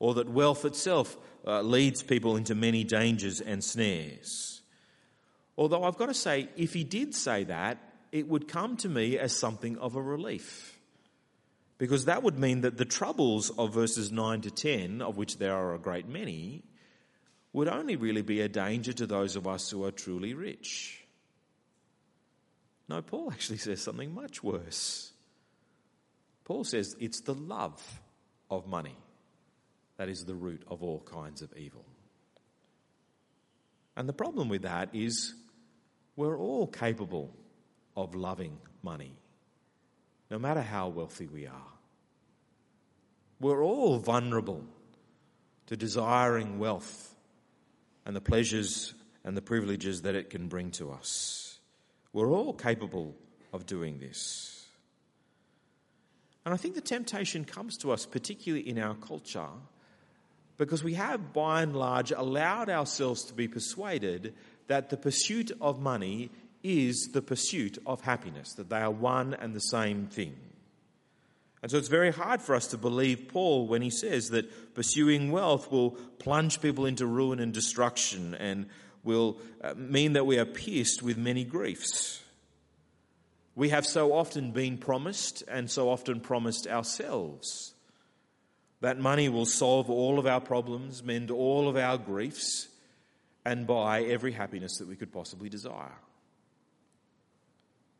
or 0.00 0.14
that 0.14 0.28
wealth 0.28 0.64
itself 0.64 1.16
uh, 1.46 1.62
leads 1.62 2.02
people 2.02 2.36
into 2.36 2.56
many 2.56 2.82
dangers 2.82 3.40
and 3.40 3.62
snares. 3.62 4.60
Although 5.56 5.84
I've 5.84 5.96
got 5.96 6.06
to 6.06 6.14
say, 6.14 6.48
if 6.56 6.74
he 6.74 6.82
did 6.82 7.14
say 7.14 7.44
that, 7.44 7.78
it 8.10 8.26
would 8.26 8.48
come 8.48 8.76
to 8.78 8.88
me 8.88 9.18
as 9.18 9.32
something 9.36 9.78
of 9.78 9.94
a 9.94 10.02
relief. 10.02 10.75
Because 11.78 12.06
that 12.06 12.22
would 12.22 12.38
mean 12.38 12.62
that 12.62 12.78
the 12.78 12.84
troubles 12.84 13.50
of 13.50 13.74
verses 13.74 14.10
9 14.10 14.42
to 14.42 14.50
10, 14.50 15.02
of 15.02 15.16
which 15.16 15.38
there 15.38 15.54
are 15.54 15.74
a 15.74 15.78
great 15.78 16.08
many, 16.08 16.62
would 17.52 17.68
only 17.68 17.96
really 17.96 18.22
be 18.22 18.40
a 18.40 18.48
danger 18.48 18.92
to 18.94 19.06
those 19.06 19.36
of 19.36 19.46
us 19.46 19.70
who 19.70 19.84
are 19.84 19.90
truly 19.90 20.34
rich. 20.34 21.04
No, 22.88 23.02
Paul 23.02 23.30
actually 23.32 23.58
says 23.58 23.82
something 23.82 24.14
much 24.14 24.42
worse. 24.42 25.12
Paul 26.44 26.64
says 26.64 26.96
it's 27.00 27.20
the 27.22 27.34
love 27.34 27.82
of 28.50 28.66
money 28.66 28.96
that 29.96 30.08
is 30.08 30.24
the 30.24 30.34
root 30.34 30.62
of 30.68 30.82
all 30.82 31.00
kinds 31.00 31.42
of 31.42 31.52
evil. 31.56 31.84
And 33.96 34.08
the 34.08 34.12
problem 34.12 34.48
with 34.48 34.62
that 34.62 34.94
is 34.94 35.34
we're 36.14 36.38
all 36.38 36.66
capable 36.66 37.34
of 37.96 38.14
loving 38.14 38.58
money 38.82 39.16
no 40.30 40.38
matter 40.38 40.62
how 40.62 40.88
wealthy 40.88 41.26
we 41.26 41.46
are. 41.46 41.72
We're 43.40 43.62
all 43.62 43.98
vulnerable 43.98 44.64
to 45.66 45.76
desiring 45.76 46.58
wealth 46.58 47.14
and 48.04 48.16
the 48.16 48.20
pleasures 48.20 48.94
and 49.24 49.36
the 49.36 49.42
privileges 49.42 50.02
that 50.02 50.14
it 50.14 50.30
can 50.30 50.48
bring 50.48 50.70
to 50.72 50.90
us. 50.90 51.58
We're 52.12 52.30
all 52.30 52.54
capable 52.54 53.14
of 53.52 53.66
doing 53.66 53.98
this. 53.98 54.66
And 56.44 56.54
I 56.54 56.56
think 56.56 56.76
the 56.76 56.80
temptation 56.80 57.44
comes 57.44 57.76
to 57.78 57.90
us, 57.90 58.06
particularly 58.06 58.68
in 58.68 58.78
our 58.78 58.94
culture, 58.94 59.48
because 60.56 60.82
we 60.82 60.94
have 60.94 61.32
by 61.32 61.62
and 61.62 61.76
large 61.76 62.12
allowed 62.12 62.70
ourselves 62.70 63.24
to 63.24 63.34
be 63.34 63.48
persuaded 63.48 64.34
that 64.68 64.88
the 64.88 64.96
pursuit 64.96 65.50
of 65.60 65.80
money 65.80 66.30
is 66.66 67.10
the 67.12 67.22
pursuit 67.22 67.78
of 67.86 68.00
happiness, 68.00 68.54
that 68.54 68.68
they 68.68 68.80
are 68.80 68.90
one 68.90 69.34
and 69.34 69.54
the 69.54 69.60
same 69.60 70.06
thing. 70.06 70.34
And 71.62 71.70
so 71.70 71.78
it's 71.78 71.88
very 71.88 72.12
hard 72.12 72.42
for 72.42 72.54
us 72.54 72.66
to 72.68 72.78
believe 72.78 73.28
Paul 73.28 73.66
when 73.66 73.82
he 73.82 73.90
says 73.90 74.30
that 74.30 74.74
pursuing 74.74 75.30
wealth 75.30 75.70
will 75.70 75.92
plunge 76.18 76.60
people 76.60 76.86
into 76.86 77.06
ruin 77.06 77.40
and 77.40 77.52
destruction 77.52 78.34
and 78.34 78.66
will 79.04 79.38
uh, 79.62 79.74
mean 79.74 80.14
that 80.14 80.26
we 80.26 80.38
are 80.38 80.44
pierced 80.44 81.02
with 81.02 81.16
many 81.16 81.44
griefs. 81.44 82.20
We 83.54 83.70
have 83.70 83.86
so 83.86 84.12
often 84.12 84.50
been 84.50 84.76
promised 84.76 85.42
and 85.48 85.70
so 85.70 85.88
often 85.88 86.20
promised 86.20 86.66
ourselves 86.66 87.74
that 88.80 88.98
money 88.98 89.28
will 89.28 89.46
solve 89.46 89.88
all 89.88 90.18
of 90.18 90.26
our 90.26 90.40
problems, 90.40 91.02
mend 91.02 91.30
all 91.30 91.68
of 91.68 91.76
our 91.76 91.96
griefs, 91.96 92.68
and 93.44 93.66
buy 93.66 94.02
every 94.02 94.32
happiness 94.32 94.78
that 94.78 94.88
we 94.88 94.96
could 94.96 95.12
possibly 95.12 95.48
desire 95.48 95.94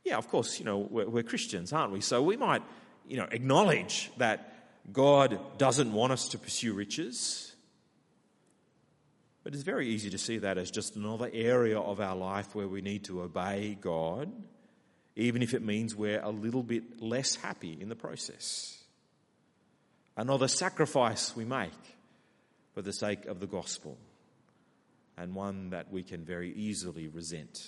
yeah, 0.06 0.16
of 0.16 0.28
course, 0.28 0.60
you 0.60 0.64
know, 0.64 0.78
we're, 0.78 1.08
we're 1.08 1.22
Christians, 1.24 1.72
aren't 1.72 1.92
we? 1.92 2.00
So 2.00 2.22
we 2.22 2.36
might, 2.36 2.62
you 3.08 3.16
know, 3.16 3.26
acknowledge 3.32 4.12
that 4.18 4.54
God 4.92 5.58
doesn't 5.58 5.92
want 5.92 6.12
us 6.12 6.28
to 6.28 6.38
pursue 6.38 6.74
riches. 6.74 7.52
But 9.42 9.52
it's 9.52 9.64
very 9.64 9.88
easy 9.88 10.10
to 10.10 10.18
see 10.18 10.38
that 10.38 10.58
as 10.58 10.70
just 10.70 10.94
another 10.94 11.28
area 11.32 11.80
of 11.80 12.00
our 12.00 12.14
life 12.14 12.54
where 12.54 12.68
we 12.68 12.82
need 12.82 13.02
to 13.04 13.20
obey 13.22 13.76
God, 13.80 14.30
even 15.16 15.42
if 15.42 15.54
it 15.54 15.62
means 15.62 15.96
we're 15.96 16.22
a 16.22 16.30
little 16.30 16.62
bit 16.62 17.02
less 17.02 17.34
happy 17.34 17.76
in 17.80 17.88
the 17.88 17.96
process. 17.96 18.78
Another 20.16 20.46
sacrifice 20.46 21.34
we 21.34 21.44
make 21.44 21.72
for 22.74 22.82
the 22.82 22.92
sake 22.92 23.26
of 23.26 23.40
the 23.40 23.46
gospel, 23.48 23.98
and 25.16 25.34
one 25.34 25.70
that 25.70 25.90
we 25.90 26.04
can 26.04 26.24
very 26.24 26.52
easily 26.52 27.08
resent. 27.08 27.58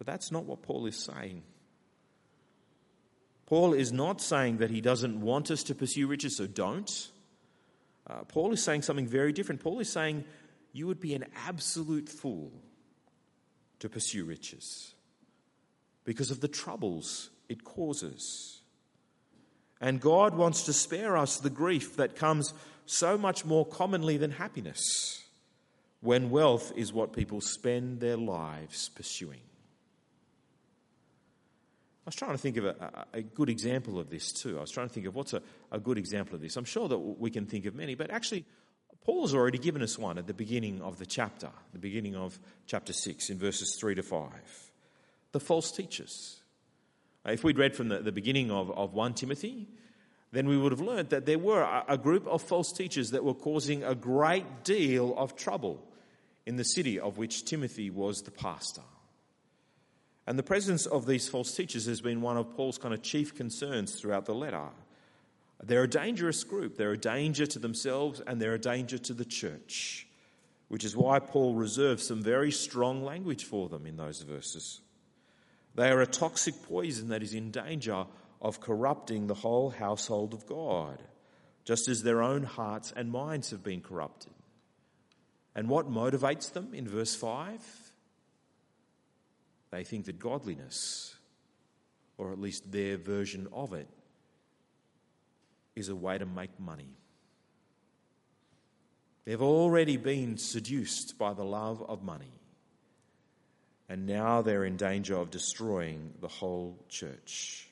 But 0.00 0.06
that's 0.06 0.32
not 0.32 0.46
what 0.46 0.62
Paul 0.62 0.86
is 0.86 0.96
saying. 0.96 1.42
Paul 3.44 3.74
is 3.74 3.92
not 3.92 4.22
saying 4.22 4.56
that 4.56 4.70
he 4.70 4.80
doesn't 4.80 5.20
want 5.20 5.50
us 5.50 5.62
to 5.64 5.74
pursue 5.74 6.06
riches, 6.06 6.38
so 6.38 6.46
don't. 6.46 6.90
Uh, 8.06 8.24
Paul 8.26 8.54
is 8.54 8.64
saying 8.64 8.80
something 8.80 9.06
very 9.06 9.34
different. 9.34 9.60
Paul 9.60 9.78
is 9.78 9.92
saying 9.92 10.24
you 10.72 10.86
would 10.86 11.00
be 11.00 11.12
an 11.12 11.26
absolute 11.46 12.08
fool 12.08 12.50
to 13.80 13.90
pursue 13.90 14.24
riches 14.24 14.94
because 16.04 16.30
of 16.30 16.40
the 16.40 16.48
troubles 16.48 17.28
it 17.50 17.62
causes. 17.62 18.62
And 19.82 20.00
God 20.00 20.34
wants 20.34 20.62
to 20.62 20.72
spare 20.72 21.18
us 21.18 21.36
the 21.36 21.50
grief 21.50 21.96
that 21.96 22.16
comes 22.16 22.54
so 22.86 23.18
much 23.18 23.44
more 23.44 23.66
commonly 23.66 24.16
than 24.16 24.30
happiness 24.30 25.22
when 26.00 26.30
wealth 26.30 26.72
is 26.74 26.90
what 26.90 27.12
people 27.12 27.42
spend 27.42 28.00
their 28.00 28.16
lives 28.16 28.88
pursuing 28.88 29.40
was 32.10 32.16
trying 32.16 32.32
to 32.32 32.38
think 32.38 32.56
of 32.56 32.64
a, 32.64 33.06
a, 33.12 33.22
good 33.22 33.48
example 33.48 34.00
of 34.00 34.10
this 34.10 34.32
too. 34.32 34.58
I 34.58 34.62
was 34.62 34.72
trying 34.72 34.88
to 34.88 34.92
think 34.92 35.06
of 35.06 35.14
what's 35.14 35.32
a, 35.32 35.40
a 35.70 35.78
good 35.78 35.96
example 35.96 36.34
of 36.34 36.40
this. 36.40 36.56
I'm 36.56 36.64
sure 36.64 36.88
that 36.88 36.98
we 36.98 37.30
can 37.30 37.46
think 37.46 37.66
of 37.66 37.76
many, 37.76 37.94
but 37.94 38.10
actually, 38.10 38.44
Paul 39.04 39.22
has 39.22 39.32
already 39.32 39.58
given 39.58 39.80
us 39.80 39.96
one 39.96 40.18
at 40.18 40.26
the 40.26 40.34
beginning 40.34 40.82
of 40.82 40.98
the 40.98 41.06
chapter, 41.06 41.50
the 41.72 41.78
beginning 41.78 42.16
of 42.16 42.36
chapter 42.66 42.92
6, 42.92 43.30
in 43.30 43.38
verses 43.38 43.76
3 43.76 43.94
to 43.94 44.02
5. 44.02 44.28
The 45.30 45.38
false 45.38 45.70
teachers. 45.70 46.42
If 47.24 47.44
we'd 47.44 47.58
read 47.58 47.76
from 47.76 47.88
the, 47.88 48.00
the 48.00 48.10
beginning 48.10 48.50
of, 48.50 48.72
of 48.72 48.92
1 48.92 49.14
Timothy, 49.14 49.68
then 50.32 50.48
we 50.48 50.58
would 50.58 50.72
have 50.72 50.80
learned 50.80 51.10
that 51.10 51.26
there 51.26 51.38
were 51.38 51.62
a, 51.62 51.84
a 51.90 51.98
group 51.98 52.26
of 52.26 52.42
false 52.42 52.72
teachers 52.72 53.12
that 53.12 53.22
were 53.22 53.34
causing 53.34 53.84
a 53.84 53.94
great 53.94 54.64
deal 54.64 55.14
of 55.16 55.36
trouble 55.36 55.86
in 56.44 56.56
the 56.56 56.64
city 56.64 56.98
of 56.98 57.18
which 57.18 57.44
Timothy 57.44 57.88
was 57.88 58.22
the 58.22 58.32
pastor. 58.32 58.82
And 60.30 60.38
the 60.38 60.44
presence 60.44 60.86
of 60.86 61.06
these 61.06 61.28
false 61.28 61.56
teachers 61.56 61.86
has 61.86 62.00
been 62.00 62.20
one 62.20 62.36
of 62.36 62.54
Paul's 62.54 62.78
kind 62.78 62.94
of 62.94 63.02
chief 63.02 63.34
concerns 63.34 63.96
throughout 63.96 64.26
the 64.26 64.32
letter. 64.32 64.68
They're 65.60 65.82
a 65.82 65.90
dangerous 65.90 66.44
group. 66.44 66.76
They're 66.76 66.92
a 66.92 66.96
danger 66.96 67.46
to 67.46 67.58
themselves 67.58 68.22
and 68.24 68.40
they're 68.40 68.54
a 68.54 68.60
danger 68.60 68.96
to 68.96 69.12
the 69.12 69.24
church, 69.24 70.06
which 70.68 70.84
is 70.84 70.96
why 70.96 71.18
Paul 71.18 71.56
reserves 71.56 72.06
some 72.06 72.22
very 72.22 72.52
strong 72.52 73.02
language 73.02 73.44
for 73.44 73.68
them 73.68 73.86
in 73.86 73.96
those 73.96 74.22
verses. 74.22 74.80
They 75.74 75.90
are 75.90 76.00
a 76.00 76.06
toxic 76.06 76.54
poison 76.62 77.08
that 77.08 77.24
is 77.24 77.34
in 77.34 77.50
danger 77.50 78.06
of 78.40 78.60
corrupting 78.60 79.26
the 79.26 79.34
whole 79.34 79.70
household 79.70 80.32
of 80.32 80.46
God, 80.46 81.02
just 81.64 81.88
as 81.88 82.04
their 82.04 82.22
own 82.22 82.44
hearts 82.44 82.92
and 82.94 83.10
minds 83.10 83.50
have 83.50 83.64
been 83.64 83.80
corrupted. 83.80 84.34
And 85.56 85.68
what 85.68 85.90
motivates 85.90 86.52
them 86.52 86.72
in 86.72 86.86
verse 86.86 87.16
5? 87.16 87.79
They 89.70 89.84
think 89.84 90.06
that 90.06 90.18
godliness, 90.18 91.14
or 92.18 92.32
at 92.32 92.40
least 92.40 92.70
their 92.70 92.96
version 92.96 93.46
of 93.52 93.72
it, 93.72 93.88
is 95.76 95.88
a 95.88 95.96
way 95.96 96.18
to 96.18 96.26
make 96.26 96.58
money. 96.58 96.90
They've 99.24 99.40
already 99.40 99.96
been 99.96 100.38
seduced 100.38 101.18
by 101.18 101.34
the 101.34 101.44
love 101.44 101.82
of 101.88 102.02
money, 102.02 102.32
and 103.88 104.06
now 104.06 104.42
they're 104.42 104.64
in 104.64 104.76
danger 104.76 105.14
of 105.16 105.30
destroying 105.30 106.14
the 106.20 106.28
whole 106.28 106.78
church. 106.88 107.68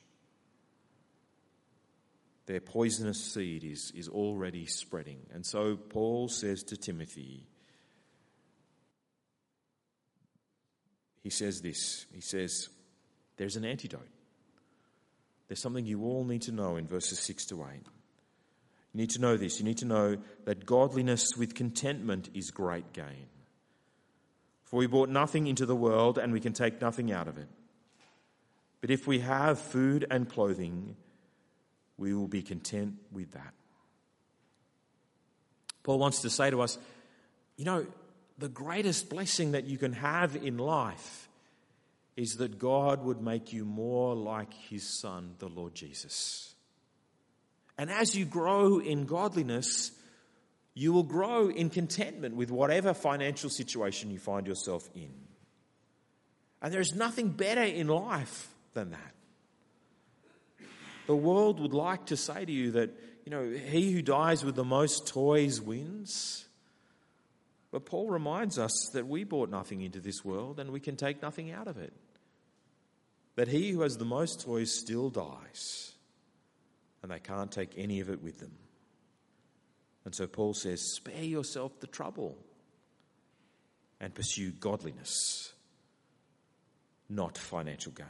Their 2.47 2.61
poisonous 2.61 3.21
seed 3.21 3.65
is, 3.65 3.93
is 3.95 4.09
already 4.09 4.67
spreading. 4.67 5.19
And 5.35 5.45
so 5.45 5.77
Paul 5.77 6.29
says 6.29 6.63
to 6.65 6.77
Timothy, 6.77 7.47
he 11.23 11.31
says 11.31 11.61
this. 11.61 12.07
He 12.13 12.21
says, 12.21 12.69
There's 13.37 13.57
an 13.57 13.65
antidote. 13.65 14.09
There's 15.49 15.61
something 15.61 15.87
you 15.87 16.05
all 16.05 16.25
need 16.25 16.43
to 16.43 16.53
know 16.53 16.77
in 16.77 16.87
verses 16.87 17.19
6 17.21 17.47
to 17.47 17.63
8. 17.63 17.87
You 18.93 19.01
need 19.01 19.11
to 19.11 19.21
know 19.21 19.37
this. 19.37 19.59
You 19.59 19.65
need 19.65 19.79
to 19.79 19.87
know 19.87 20.19
that 20.45 20.67
godliness 20.67 21.37
with 21.37 21.55
contentment 21.55 22.29
is 22.35 22.51
great 22.51 22.93
gain. 22.93 23.27
For 24.65 24.77
we 24.77 24.87
brought 24.87 25.09
nothing 25.09 25.47
into 25.47 25.65
the 25.65 25.77
world 25.77 26.19
and 26.19 26.33
we 26.33 26.41
can 26.41 26.53
take 26.53 26.81
nothing 26.81 27.11
out 27.11 27.29
of 27.29 27.39
it. 27.39 27.49
But 28.81 28.91
if 28.91 29.07
we 29.07 29.21
have 29.21 29.59
food 29.59 30.07
and 30.11 30.29
clothing, 30.29 30.97
we 31.97 32.13
will 32.13 32.29
be 32.29 32.43
content 32.43 32.95
with 33.11 33.33
that. 33.33 33.55
Paul 35.83 35.99
wants 35.99 36.23
to 36.23 36.31
say 36.31 36.51
to 36.51 36.61
us, 36.61 36.79
you 37.57 37.65
know, 37.65 37.87
the 38.39 38.49
greatest 38.49 39.11
blessing 39.11 39.53
that 39.53 39.65
you 39.65 39.77
can 39.77 39.93
have 39.93 40.37
in 40.37 40.59
life 40.59 41.29
is 42.17 42.37
that 42.37 42.59
God 42.59 43.05
would 43.05 43.21
make 43.21 43.53
you 43.53 43.65
more 43.65 44.15
like 44.15 44.53
his 44.53 44.89
son, 44.89 45.35
the 45.39 45.49
Lord 45.49 45.75
Jesus. 45.75 46.55
And 47.77 47.91
as 47.91 48.17
you 48.17 48.25
grow 48.25 48.79
in 48.79 49.07
godliness, 49.07 49.93
you 50.75 50.93
will 50.93 51.05
grow 51.05 51.49
in 51.49 51.71
contentment 51.71 52.35
with 52.35 52.51
whatever 52.51 52.95
financial 52.95 53.51
situation 53.51 54.11
you 54.11 54.19
find 54.19 54.47
yourself 54.47 54.89
in. 54.95 55.11
And 56.61 56.73
there 56.73 56.81
is 56.81 56.95
nothing 56.95 57.31
better 57.31 57.63
in 57.63 57.87
life 57.87 58.49
than 58.75 58.91
that. 58.91 59.15
The 61.07 61.17
world 61.17 61.61
would 61.61 61.73
like 61.73 62.07
to 62.07 62.17
say 62.17 62.45
to 62.45 62.53
you 62.53 62.73
that, 62.73 62.91
you 63.25 63.31
know, 63.31 63.49
he 63.49 63.93
who 63.93 64.03
dies 64.03 64.45
with 64.45 64.57
the 64.57 64.65
most 64.65 65.07
toys 65.07 65.61
wins. 65.61 66.48
But 67.71 67.85
Paul 67.85 68.09
reminds 68.09 68.59
us 68.59 68.91
that 68.95 69.07
we 69.07 69.25
brought 69.25 69.51
nothing 69.51 69.83
into 69.83 70.01
this 70.01 70.25
world 70.25 70.59
and 70.59 70.71
we 70.71 70.81
can 70.81 70.97
take 70.97 71.21
nothing 71.21 71.51
out 71.51 71.69
of 71.69 71.77
it. 71.77 71.93
That 73.37 73.49
he 73.49 73.71
who 73.71 73.83
has 73.83 73.97
the 73.97 74.05
most 74.05 74.41
toys 74.41 74.73
still 74.73 75.11
dies 75.11 75.93
and 77.03 77.13
they 77.13 77.19
can't 77.21 77.53
take 77.53 77.73
any 77.77 78.01
of 78.01 78.09
it 78.09 78.23
with 78.23 78.39
them. 78.39 78.53
And 80.05 80.15
so 80.15 80.27
Paul 80.27 80.55
says, 80.55 80.95
spare 80.95 81.23
yourself 81.23 81.79
the 81.81 81.87
trouble 81.87 82.39
and 84.01 84.15
pursue 84.15 84.53
godliness, 84.53 85.53
not 87.09 87.37
financial 87.37 87.93
gain. 87.93 88.07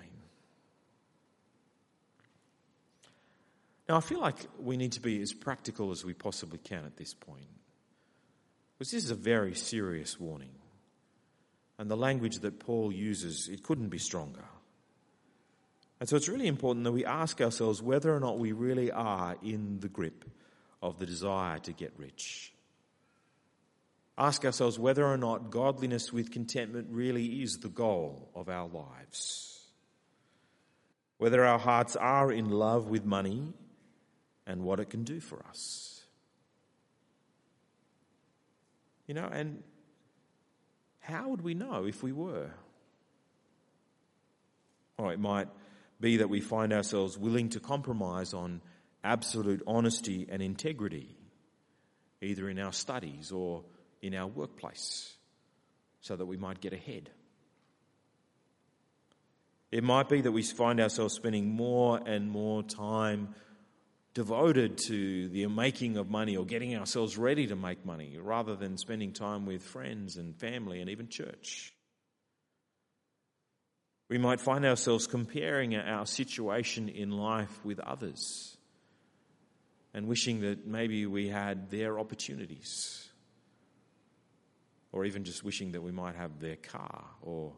Now, 3.89 3.97
I 3.97 4.01
feel 4.01 4.21
like 4.21 4.37
we 4.61 4.77
need 4.77 4.93
to 4.93 5.01
be 5.01 5.21
as 5.23 5.33
practical 5.33 5.91
as 5.91 6.05
we 6.05 6.13
possibly 6.13 6.59
can 6.59 6.85
at 6.85 6.97
this 6.97 7.15
point. 7.15 7.58
Because 8.79 8.93
this 8.93 9.05
is 9.05 9.11
a 9.11 9.17
very 9.17 9.55
serious 9.55 10.21
warning. 10.21 10.53
And 11.79 11.91
the 11.91 11.97
language 11.97 12.39
that 12.41 12.61
Paul 12.61 12.93
uses, 12.93 13.49
it 13.49 13.63
couldn't 13.63 13.89
be 13.89 13.99
stronger. 13.99 14.45
And 16.01 16.09
so 16.09 16.17
it's 16.17 16.29
really 16.29 16.47
important 16.47 16.85
that 16.85 16.93
we 16.93 17.05
ask 17.05 17.41
ourselves 17.41 17.83
whether 17.83 18.15
or 18.15 18.21
not 18.21 18.39
we 18.39 18.53
really 18.53 18.93
are 18.93 19.37
in 19.43 19.81
the 19.81 19.89
grip 19.89 20.25
of 20.81 20.99
the 20.99 21.07
desire 21.07 21.59
to 21.61 21.73
get 21.73 21.93
rich. 21.97 22.53
Ask 24.17 24.45
ourselves 24.45 24.79
whether 24.79 25.05
or 25.05 25.17
not 25.17 25.51
godliness 25.51 26.13
with 26.13 26.31
contentment 26.31 26.89
really 26.91 27.43
is 27.43 27.59
the 27.59 27.69
goal 27.69 28.31
of 28.35 28.49
our 28.49 28.69
lives. 28.69 29.61
Whether 31.19 31.45
our 31.45 31.59
hearts 31.59 31.97
are 31.97 32.31
in 32.31 32.51
love 32.51 32.89
with 32.89 33.05
money 33.05 33.53
and 34.47 34.63
what 34.63 34.81
it 34.81 34.91
can 34.91 35.03
do 35.03 35.21
for 35.21 35.45
us. 35.49 35.98
You 39.09 39.15
know, 39.15 39.29
and 39.33 39.65
how 41.01 41.31
would 41.31 41.41
we 41.41 41.55
know 41.55 41.87
if 41.87 42.03
we 42.03 42.13
were? 42.13 42.51
Oh, 44.99 45.09
it 45.09 45.19
might 45.19 45.49
be 45.99 46.19
that 46.19 46.29
we 46.29 46.41
find 46.41 46.73
ourselves 46.73 47.17
willing 47.17 47.49
to 47.51 47.61
compromise 47.61 48.35
on 48.35 48.61
absolute 49.03 49.63
honesty 49.67 50.29
and 50.31 50.43
integrity, 50.43 51.17
either 52.21 52.51
in 52.51 52.59
our 52.59 52.73
studies 52.73 53.33
or 53.33 53.65
in 54.03 54.15
our 54.15 54.27
workplace, 54.27 55.17
so 56.03 56.15
that 56.15 56.27
we 56.27 56.37
might 56.37 56.61
get 56.61 56.75
ahead. 56.75 57.11
It 59.73 59.85
might 59.85 60.11
be 60.11 60.21
that 60.21 60.33
we 60.33 60.43
find 60.43 60.81
ourselves 60.81 61.15
spending 61.15 61.49
more 61.49 61.99
and 62.05 62.31
more 62.31 62.63
time 62.63 63.35
devoted 64.19 64.77
to 64.77 65.29
the 65.29 65.47
making 65.47 65.97
of 65.97 66.11
money 66.11 66.37
or 66.37 66.45
getting 66.45 66.77
ourselves 66.77 67.17
ready 67.17 67.47
to 67.47 67.55
make 67.55 67.87
money 67.87 68.19
rather 68.21 68.57
than 68.57 68.77
spending 68.77 69.13
time 69.13 69.47
with 69.47 69.63
friends 69.63 70.17
and 70.17 70.35
family 70.35 70.81
and 70.81 70.91
even 70.91 71.09
church. 71.09 71.73
We 74.09 74.19
might 74.19 74.41
find 74.41 74.67
ourselves 74.67 75.07
comparing 75.07 75.77
our 75.77 76.05
situation 76.05 76.89
in 76.89 77.13
life 77.13 77.65
with 77.65 77.79
others 77.79 78.57
and 79.95 80.09
wishing 80.09 80.41
that 80.41 80.67
maybe 80.67 81.07
we 81.07 81.29
had 81.29 81.71
their 81.71 82.01
opportunities. 82.01 83.09
Or 84.91 85.05
even 85.05 85.23
just 85.23 85.45
wishing 85.45 85.71
that 85.73 85.83
we 85.83 85.93
might 85.93 86.17
have 86.17 86.41
their 86.41 86.57
car 86.57 87.05
or 87.23 87.53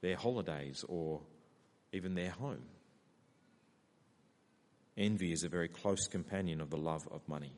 their 0.00 0.16
holidays 0.16 0.82
or 0.88 1.20
even 1.92 2.14
their 2.14 2.30
home. 2.30 2.64
Envy 4.96 5.32
is 5.32 5.44
a 5.44 5.48
very 5.48 5.68
close 5.68 6.08
companion 6.08 6.60
of 6.60 6.70
the 6.70 6.76
love 6.76 7.06
of 7.10 7.28
money. 7.28 7.52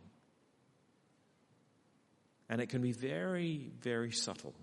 And 2.48 2.60
it 2.60 2.68
can 2.68 2.82
be 2.82 2.92
very, 2.92 3.70
very 3.80 4.10
subtle. 4.10 4.54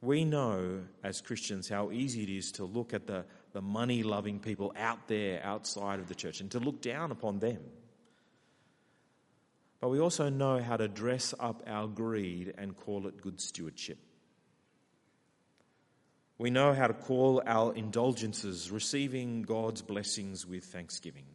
We 0.00 0.24
know 0.24 0.82
as 1.02 1.20
Christians 1.20 1.68
how 1.68 1.90
easy 1.90 2.22
it 2.22 2.28
is 2.28 2.52
to 2.52 2.64
look 2.64 2.92
at 2.94 3.06
the, 3.06 3.24
the 3.52 3.62
money 3.62 4.02
loving 4.02 4.38
people 4.38 4.72
out 4.76 5.08
there 5.08 5.44
outside 5.44 5.98
of 5.98 6.08
the 6.08 6.14
church 6.14 6.40
and 6.40 6.50
to 6.52 6.60
look 6.60 6.82
down 6.82 7.10
upon 7.10 7.38
them. 7.38 7.58
But 9.80 9.88
we 9.88 10.00
also 10.00 10.28
know 10.28 10.58
how 10.58 10.76
to 10.76 10.88
dress 10.88 11.34
up 11.38 11.62
our 11.66 11.86
greed 11.86 12.54
and 12.58 12.76
call 12.76 13.06
it 13.06 13.20
good 13.20 13.40
stewardship. 13.40 13.98
We 16.38 16.50
know 16.50 16.72
how 16.72 16.86
to 16.86 16.94
call 16.94 17.42
our 17.44 17.74
indulgences 17.74 18.70
receiving 18.70 19.42
God's 19.42 19.82
blessings 19.82 20.46
with 20.46 20.64
thanksgiving. 20.64 21.26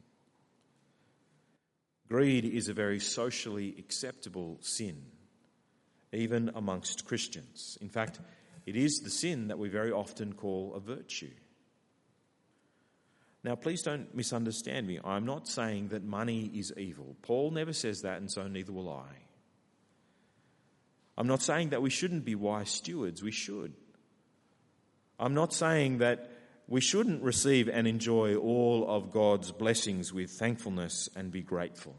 Greed 2.07 2.45
is 2.45 2.69
a 2.69 2.73
very 2.73 2.99
socially 2.99 3.75
acceptable 3.77 4.59
sin, 4.61 5.03
even 6.13 6.51
amongst 6.55 7.05
Christians. 7.05 7.77
In 7.81 7.89
fact, 7.89 8.19
it 8.65 8.77
is 8.77 9.01
the 9.01 9.09
sin 9.09 9.49
that 9.49 9.59
we 9.59 9.67
very 9.67 9.91
often 9.91 10.33
call 10.33 10.73
a 10.73 10.79
virtue. 10.79 11.31
Now, 13.43 13.55
please 13.55 13.81
don't 13.81 14.15
misunderstand 14.15 14.87
me. 14.87 15.01
I'm 15.03 15.25
not 15.25 15.49
saying 15.49 15.89
that 15.89 16.03
money 16.03 16.49
is 16.53 16.71
evil. 16.77 17.17
Paul 17.23 17.51
never 17.51 17.73
says 17.73 18.03
that, 18.03 18.19
and 18.19 18.31
so 18.31 18.47
neither 18.47 18.71
will 18.71 18.89
I. 18.89 19.09
I'm 21.17 21.27
not 21.27 21.41
saying 21.41 21.69
that 21.69 21.81
we 21.81 21.89
shouldn't 21.89 22.23
be 22.23 22.35
wise 22.35 22.69
stewards. 22.69 23.21
We 23.21 23.31
should. 23.31 23.73
I'm 25.19 25.33
not 25.33 25.53
saying 25.53 25.99
that 25.99 26.29
we 26.67 26.81
shouldn't 26.81 27.23
receive 27.23 27.67
and 27.67 27.87
enjoy 27.87 28.35
all 28.35 28.89
of 28.89 29.11
God's 29.11 29.51
blessings 29.51 30.13
with 30.13 30.31
thankfulness 30.31 31.09
and 31.15 31.31
be 31.31 31.41
grateful. 31.41 31.95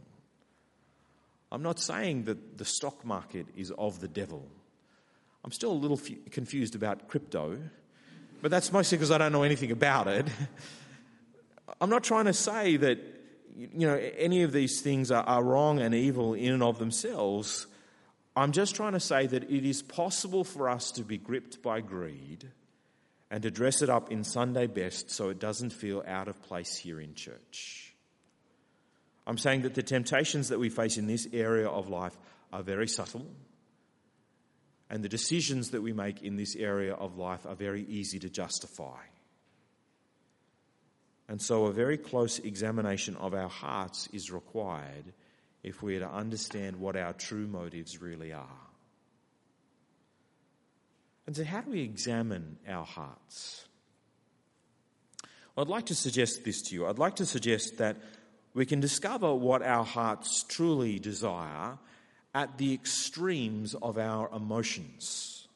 I'm 1.53 1.63
not 1.63 1.79
saying 1.79 2.25
that 2.25 2.59
the 2.59 2.65
stock 2.65 3.05
market 3.05 3.47
is 3.57 3.71
of 3.73 4.01
the 4.01 4.09
devil. 4.09 4.45
I'm 5.45 5.53
still 5.53 5.73
a 5.73 5.75
little 5.75 6.01
confused 6.31 6.75
about 6.75 7.09
crypto, 7.09 7.59
but 8.43 8.51
that's 8.51 8.73
mostly 8.73 8.99
because 8.99 9.11
I 9.11 9.19
don't 9.19 9.33
know 9.33 9.43
anything 9.43 9.71
about 9.71 10.09
it. 10.09 10.27
I'm 11.81 11.91
not 11.91 12.03
trying 12.03 12.25
to 12.25 12.33
say 12.33 12.77
that 12.79 12.99
you 13.57 13.87
know 13.87 13.97
any 14.19 14.43
of 14.43 14.53
these 14.53 14.81
things 14.81 15.11
are, 15.11 15.23
are 15.23 15.45
wrong 15.45 15.79
and 15.79 15.95
evil 15.95 16.35
in 16.35 16.53
and 16.53 16.63
of 16.63 16.79
themselves. 16.79 17.67
I'm 18.35 18.51
just 18.51 18.75
trying 18.75 18.95
to 18.95 19.01
say 19.01 19.27
that 19.29 19.45
it 19.45 19.65
is 19.65 19.83
possible 19.83 20.43
for 20.43 20.69
us 20.69 20.91
to 20.93 21.03
be 21.03 21.19
gripped 21.19 21.63
by 21.63 21.81
greed 21.81 22.51
and 23.35 23.43
to 23.43 23.51
dress 23.51 23.83
it 23.83 23.91
up 23.91 24.13
in 24.13 24.23
Sunday 24.23 24.69
best 24.69 25.11
so 25.11 25.29
it 25.29 25.41
doesn't 25.41 25.71
feel 25.71 26.05
out 26.07 26.29
of 26.29 26.41
place 26.43 26.77
here 26.77 27.01
in 27.01 27.17
church. 27.17 27.93
I'm 29.27 29.39
saying 29.39 29.63
that 29.63 29.75
the 29.75 29.83
temptations 29.83 30.51
that 30.51 30.61
we 30.61 30.69
face 30.69 30.99
in 30.99 31.09
this 31.09 31.27
area 31.33 31.67
of 31.67 31.89
life 31.89 32.17
are 32.53 32.63
very 32.63 32.87
subtle, 32.87 33.27
And 34.89 35.03
the 35.03 35.09
decisions 35.09 35.71
that 35.71 35.83
we 35.83 35.93
make 35.93 36.23
in 36.23 36.37
this 36.37 36.55
area 36.55 36.95
of 36.95 37.19
life 37.19 37.45
are 37.45 37.57
very 37.57 37.83
easy 37.83 38.21
to 38.21 38.31
justify. 38.31 39.01
And 41.27 41.43
so, 41.43 41.65
a 41.65 41.73
very 41.73 41.99
close 41.99 42.39
examination 42.39 43.17
of 43.17 43.35
our 43.35 43.49
hearts 43.49 44.09
is 44.13 44.31
required 44.31 45.13
if 45.65 45.83
we 45.83 45.97
are 45.97 46.07
to 46.07 46.09
understand 46.09 46.77
what 46.77 46.95
our 46.97 47.15
true 47.15 47.49
motives 47.49 48.01
really 48.01 48.33
are. 48.33 48.65
And 51.27 51.35
so, 51.35 51.45
how 51.45 51.63
do 51.63 51.71
we 51.71 51.81
examine 51.81 52.59
our 52.69 52.85
hearts? 52.85 53.67
I'd 55.57 55.69
like 55.69 55.87
to 55.87 55.95
suggest 55.95 56.45
this 56.45 56.63
to 56.63 56.75
you. 56.75 56.87
I'd 56.87 56.99
like 56.99 57.17
to 57.17 57.27
suggest 57.27 57.79
that 57.79 57.97
we 58.55 58.67
can 58.67 58.81
discover 58.81 59.35
what 59.35 59.63
our 59.63 59.85
hearts 59.85 60.45
truly 60.49 60.99
desire 60.99 61.79
at 62.35 62.59
the 62.59 62.75
extremes 62.75 63.75
of 63.75 63.97
our 63.97 64.29
emotions. 64.35 65.47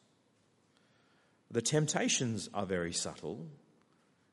The 1.51 1.63
temptations 1.63 2.49
are 2.55 2.67
very 2.67 2.93
subtle 2.93 3.47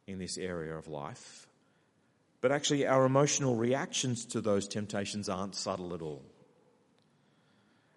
in 0.05 0.19
this 0.19 0.37
area 0.37 0.75
of 0.75 0.87
life, 0.87 1.47
but 2.41 2.51
actually, 2.51 2.85
our 2.85 3.05
emotional 3.05 3.55
reactions 3.55 4.25
to 4.27 4.41
those 4.41 4.67
temptations 4.67 5.29
aren't 5.29 5.55
subtle 5.55 5.95
at 5.95 6.01
all. 6.01 6.23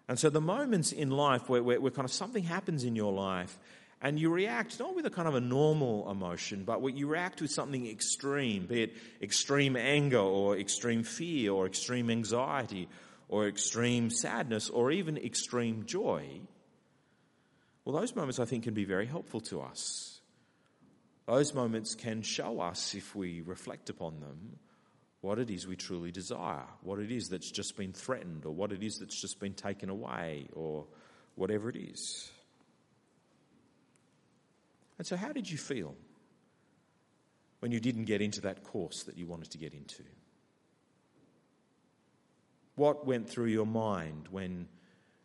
And 0.09 0.17
so, 0.17 0.31
the 0.31 0.41
moments 0.41 0.91
in 0.91 1.11
life 1.11 1.47
where, 1.47 1.61
where, 1.61 1.79
where 1.79 1.91
kind 1.91 2.03
of 2.03 2.11
something 2.11 2.43
happens 2.43 2.83
in 2.83 2.95
your 2.95 3.13
life 3.13 3.59
and 4.01 4.19
you 4.19 4.31
react 4.31 4.79
not 4.79 4.95
with 4.95 5.05
a 5.05 5.11
kind 5.11 5.27
of 5.27 5.35
a 5.35 5.39
normal 5.39 6.09
emotion, 6.09 6.63
but 6.63 6.81
you 6.95 7.05
react 7.05 7.41
with 7.41 7.51
something 7.51 7.85
extreme, 7.85 8.65
be 8.65 8.83
it 8.83 8.93
extreme 9.21 9.75
anger 9.75 10.17
or 10.17 10.57
extreme 10.57 11.03
fear 11.03 11.51
or 11.51 11.67
extreme 11.67 12.09
anxiety 12.09 12.89
or 13.27 13.47
extreme 13.47 14.09
sadness 14.09 14.67
or 14.69 14.91
even 14.91 15.15
extreme 15.15 15.85
joy, 15.85 16.25
well, 17.85 17.99
those 17.99 18.15
moments 18.15 18.39
I 18.39 18.45
think 18.45 18.63
can 18.63 18.73
be 18.73 18.85
very 18.85 19.05
helpful 19.05 19.41
to 19.41 19.61
us. 19.61 20.21
Those 21.27 21.53
moments 21.53 21.93
can 21.93 22.23
show 22.23 22.61
us, 22.61 22.95
if 22.95 23.15
we 23.15 23.41
reflect 23.41 23.91
upon 23.91 24.19
them, 24.19 24.57
what 25.21 25.39
it 25.39 25.49
is 25.49 25.67
we 25.67 25.75
truly 25.75 26.11
desire, 26.11 26.65
what 26.81 26.99
it 26.99 27.11
is 27.11 27.29
that's 27.29 27.51
just 27.51 27.75
been 27.75 27.91
threatened, 27.91 28.45
or 28.45 28.51
what 28.51 28.71
it 28.71 28.81
is 28.81 28.99
that's 28.99 29.19
just 29.19 29.39
been 29.39 29.53
taken 29.53 29.89
away, 29.89 30.47
or 30.53 30.85
whatever 31.35 31.69
it 31.69 31.75
is. 31.75 32.31
And 34.97 35.05
so, 35.05 35.15
how 35.15 35.31
did 35.31 35.49
you 35.49 35.57
feel 35.57 35.95
when 37.59 37.71
you 37.71 37.79
didn't 37.79 38.05
get 38.05 38.21
into 38.21 38.41
that 38.41 38.63
course 38.63 39.03
that 39.03 39.17
you 39.17 39.25
wanted 39.25 39.51
to 39.51 39.57
get 39.57 39.73
into? 39.73 40.03
What 42.75 43.05
went 43.05 43.29
through 43.29 43.47
your 43.47 43.65
mind 43.65 44.27
when 44.31 44.67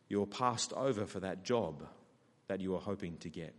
you 0.09 0.19
were 0.19 0.27
passed 0.27 0.73
over 0.73 1.07
for 1.07 1.21
that 1.21 1.45
job 1.45 1.85
that 2.49 2.61
you 2.61 2.73
were 2.73 2.81
hoping 2.81 3.17
to 3.19 3.29
get? 3.29 3.55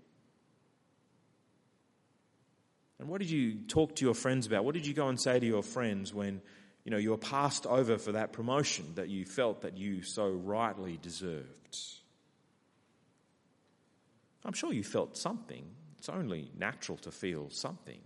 And 3.00 3.10
what 3.10 3.20
did 3.20 3.30
you 3.30 3.56
talk 3.68 3.96
to 3.98 4.06
your 4.06 4.14
friends 4.14 4.48
about? 4.48 4.64
What 4.64 4.74
did 4.74 4.88
you 4.88 4.94
go 4.94 5.10
and 5.10 5.20
say 5.20 5.40
to 5.40 5.46
your 5.46 5.64
friends 5.64 6.14
when 6.14 6.42
you 6.84 6.92
know 6.92 6.98
you 6.98 7.10
were 7.10 7.18
passed 7.18 7.66
over 7.66 7.98
for 7.98 8.14
that 8.14 8.32
promotion 8.32 8.94
that 8.96 9.10
you 9.10 9.26
felt 9.26 9.62
that 9.62 9.78
you 9.78 10.02
so 10.02 10.30
rightly 10.30 10.98
deserved? 11.02 11.78
I'm 14.46 14.54
sure 14.54 14.72
you 14.72 14.84
felt 14.84 15.18
something. 15.18 15.66
It's 15.98 16.10
only 16.10 16.52
natural 16.58 16.98
to 17.00 17.12
feel 17.12 17.50
something. 17.50 18.00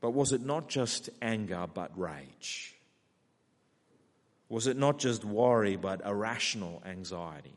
But 0.00 0.10
was 0.10 0.32
it 0.32 0.44
not 0.44 0.68
just 0.68 1.08
anger 1.22 1.66
but 1.72 1.96
rage? 1.98 2.74
Was 4.48 4.66
it 4.66 4.76
not 4.76 4.98
just 4.98 5.24
worry 5.24 5.76
but 5.76 6.04
irrational 6.04 6.82
anxiety? 6.84 7.54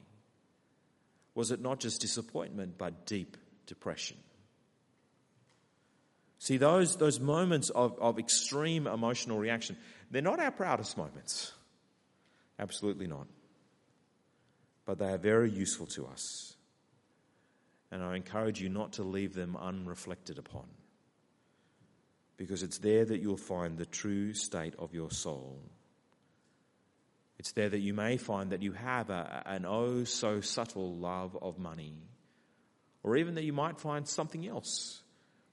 Was 1.36 1.52
it 1.52 1.60
not 1.62 1.80
just 1.80 2.00
disappointment 2.00 2.78
but 2.78 3.06
deep 3.06 3.38
depression? 3.66 4.18
See, 6.39 6.58
those, 6.58 6.97
those 6.97 7.19
moments 7.19 7.69
of, 7.69 7.97
of 8.00 8.19
extreme 8.19 8.88
emotional 8.88 9.39
reaction, 9.39 9.78
they're 10.12 10.21
not 10.21 10.39
our 10.39 10.52
proudest 10.52 10.97
moments. 10.97 11.52
Absolutely 12.60 13.08
not. 13.08 13.28
But 14.86 15.00
they 15.00 15.12
are 15.12 15.17
very 15.17 15.50
useful 15.50 15.88
to 15.88 16.08
us. 16.08 16.56
And 17.91 18.04
I 18.04 18.15
encourage 18.15 18.62
you 18.62 18.69
not 18.69 18.93
to 18.93 19.04
leave 19.04 19.34
them 19.34 19.58
unreflected 19.60 20.38
upon. 20.38 20.65
Because 22.38 22.62
it's 22.62 22.78
there 22.78 23.06
that 23.06 23.19
you'll 23.19 23.38
find 23.38 23.78
the 23.78 23.86
true 23.86 24.34
state 24.34 24.76
of 24.78 24.93
your 24.93 25.10
soul 25.10 25.60
it's 27.39 27.52
there 27.52 27.69
that 27.69 27.80
you 27.80 27.93
may 27.93 28.17
find 28.17 28.52
that 28.52 28.63
you 28.63 28.71
have 28.73 29.10
a, 29.10 29.43
an 29.45 29.65
oh 29.65 30.04
so 30.06 30.41
subtle 30.41 30.95
love 30.95 31.38
of 31.39 31.60
money, 31.60 31.95
or 33.04 33.17
even 33.17 33.36
that 33.36 33.43
you 33.43 33.54
might 33.54 33.80
find 33.80 34.08
something 34.08 34.47
else 34.47 35.02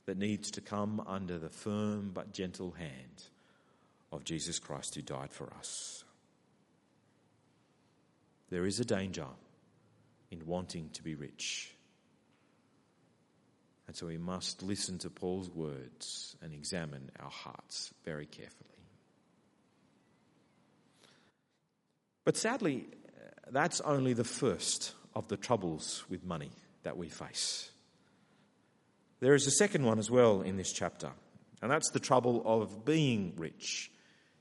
that 0.06 0.18
needs 0.18 0.50
to 0.52 0.60
come 0.60 1.02
under 1.06 1.38
the 1.38 1.48
firm 1.48 2.10
but 2.12 2.32
gentle 2.32 2.72
hand 2.72 3.24
of 4.12 4.24
Jesus 4.24 4.58
Christ 4.58 4.94
who 4.94 5.02
died 5.02 5.32
for 5.32 5.52
us. 5.58 6.04
There 8.50 8.66
is 8.66 8.78
a 8.80 8.84
danger 8.84 9.26
in 10.30 10.46
wanting 10.46 10.90
to 10.90 11.02
be 11.02 11.14
rich. 11.14 11.74
And 13.86 13.96
so 13.96 14.06
we 14.06 14.18
must 14.18 14.62
listen 14.62 14.98
to 14.98 15.10
Paul's 15.10 15.50
words 15.50 16.36
and 16.42 16.52
examine 16.52 17.10
our 17.20 17.30
hearts 17.30 17.92
very 18.04 18.26
carefully. 18.26 18.70
But 22.24 22.36
sadly, 22.36 22.86
that's 23.50 23.80
only 23.82 24.14
the 24.14 24.24
first 24.24 24.94
of 25.14 25.28
the 25.28 25.36
troubles 25.36 26.04
with 26.08 26.24
money 26.24 26.50
that 26.82 26.96
we 26.96 27.08
face. 27.08 27.70
There 29.24 29.34
is 29.34 29.46
a 29.46 29.50
second 29.50 29.86
one 29.86 29.98
as 29.98 30.10
well 30.10 30.42
in 30.42 30.58
this 30.58 30.70
chapter, 30.70 31.10
and 31.62 31.70
that's 31.70 31.88
the 31.88 31.98
trouble 31.98 32.42
of 32.44 32.84
being 32.84 33.32
rich 33.38 33.90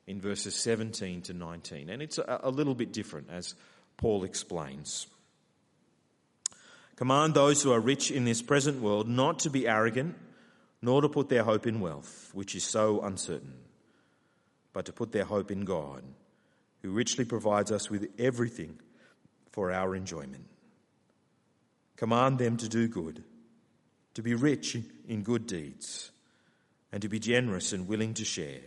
in 0.07 0.19
verses 0.19 0.55
17 0.55 1.21
to 1.21 1.33
19. 1.33 1.89
And 1.89 2.01
it's 2.01 2.17
a, 2.17 2.49
little 2.49 2.75
bit 2.75 2.91
different, 2.91 3.29
as 3.31 3.55
Paul 3.95 4.25
explains. 4.25 5.07
Command 6.97 7.33
those 7.33 7.63
who 7.63 7.71
are 7.71 7.79
rich 7.79 8.11
in 8.11 8.25
this 8.25 8.41
present 8.41 8.81
world 8.81 9.07
not 9.07 9.39
to 9.39 9.49
be 9.49 9.69
arrogant, 9.69 10.17
nor 10.81 11.01
to 11.01 11.07
put 11.07 11.29
their 11.29 11.43
hope 11.45 11.65
in 11.65 11.79
wealth, 11.79 12.31
which 12.33 12.53
is 12.53 12.65
so 12.65 12.99
uncertain, 13.03 13.55
but 14.73 14.85
to 14.87 14.91
put 14.91 15.13
their 15.13 15.23
hope 15.23 15.49
in 15.49 15.63
God 15.63 16.03
who 16.81 16.91
richly 16.91 17.23
provides 17.23 17.71
us 17.71 17.89
with 17.89 18.09
everything 18.19 18.77
for 19.49 19.71
our 19.71 19.95
enjoyment. 19.95 20.43
Command 21.95 22.37
them 22.37 22.57
to 22.57 22.67
do 22.67 22.89
good, 22.89 23.23
to 24.13 24.21
be 24.21 24.35
rich 24.35 24.77
in 25.07 25.23
good 25.23 25.47
deeds, 25.47 26.11
and 26.91 27.01
to 27.01 27.09
be 27.09 27.19
generous 27.19 27.73
and 27.73 27.87
willing 27.87 28.13
to 28.13 28.25
share. 28.25 28.61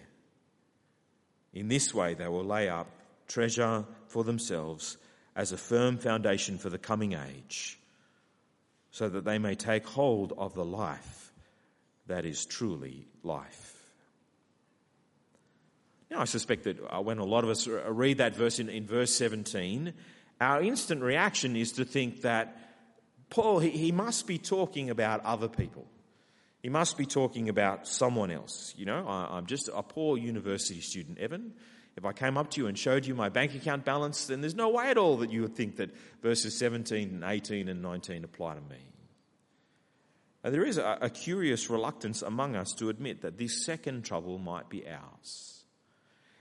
In 1.53 1.69
this 1.69 1.95
way, 1.95 2.15
they 2.15 2.29
will 2.29 2.45
lay 2.45 2.69
up 2.69 2.89
treasure 3.29 3.85
for 4.09 4.25
themselves 4.25 4.97
as 5.35 5.53
a 5.53 5.57
firm 5.57 5.99
foundation 5.99 6.59
for 6.59 6.71
the 6.71 6.79
coming 6.79 7.13
age, 7.13 7.79
so 8.91 9.09
that 9.09 9.25
they 9.25 9.39
may 9.39 9.55
take 9.55 9.87
hold 9.87 10.33
of 10.37 10.55
the 10.55 10.65
life 10.65 11.33
that 12.07 12.25
is 12.25 12.47
truly 12.47 13.07
life. 13.23 13.75
Now, 16.11 16.21
I 16.21 16.25
suspect 16.25 16.65
that 16.65 16.79
uh, 16.89 17.01
when 17.03 17.19
a 17.19 17.25
lot 17.25 17.45
of 17.45 17.51
us 17.51 17.67
read 17.67 18.19
that 18.19 18.37
verse 18.37 18.59
in, 18.59 18.69
in 18.69 18.87
verse 18.87 19.13
17, 19.15 19.93
our 20.41 20.63
instant 20.63 21.03
reaction 21.03 21.57
is 21.57 21.73
to 21.73 21.85
think 21.85 22.23
that 22.23 22.57
Paul, 23.31 23.61
he, 23.61 23.71
he 23.71 23.93
must 23.93 24.27
be 24.27 24.39
talking 24.39 24.91
about 24.91 25.25
other 25.25 25.49
people. 25.49 25.87
He 26.63 26.69
must 26.69 26.99
be 26.99 27.07
talking 27.07 27.49
about 27.49 27.87
someone 27.87 28.31
else. 28.31 28.75
You 28.77 28.87
know, 28.87 29.07
I, 29.07 29.37
I'm 29.37 29.47
just 29.47 29.69
a 29.73 29.83
poor 29.83 30.17
university 30.17 30.81
student, 30.81 31.19
Evan. 31.19 31.53
If 31.97 32.05
I 32.05 32.13
came 32.13 32.37
up 32.37 32.51
to 32.51 32.61
you 32.61 32.67
and 32.67 32.79
showed 32.79 33.07
you 33.07 33.15
my 33.15 33.29
bank 33.29 33.55
account 33.55 33.85
balance, 33.85 34.27
then 34.27 34.43
there's 34.43 34.55
no 34.55 34.69
way 34.69 34.91
at 34.91 34.99
all 34.99 35.17
that 35.19 35.31
you 35.31 35.43
would 35.43 35.57
think 35.57 35.77
that 35.77 35.91
verses 36.23 36.57
17 36.59 37.09
and 37.09 37.25
18 37.25 37.69
and 37.69 37.81
19 37.81 38.25
apply 38.25 38.55
to 38.55 38.61
me. 38.61 38.79
Now, 40.45 40.51
there 40.51 40.65
is 40.65 40.77
a, 40.77 40.99
a 41.01 41.11
curious 41.11 41.71
reluctance 41.71 42.23
among 42.23 42.55
us 42.55 42.73
to 42.75 42.91
admit 42.91 43.23
that 43.23 43.39
this 43.39 43.65
second 43.65 44.05
trouble 44.05 44.39
might 44.39 44.69
be 44.69 44.87
ours. 44.87 45.65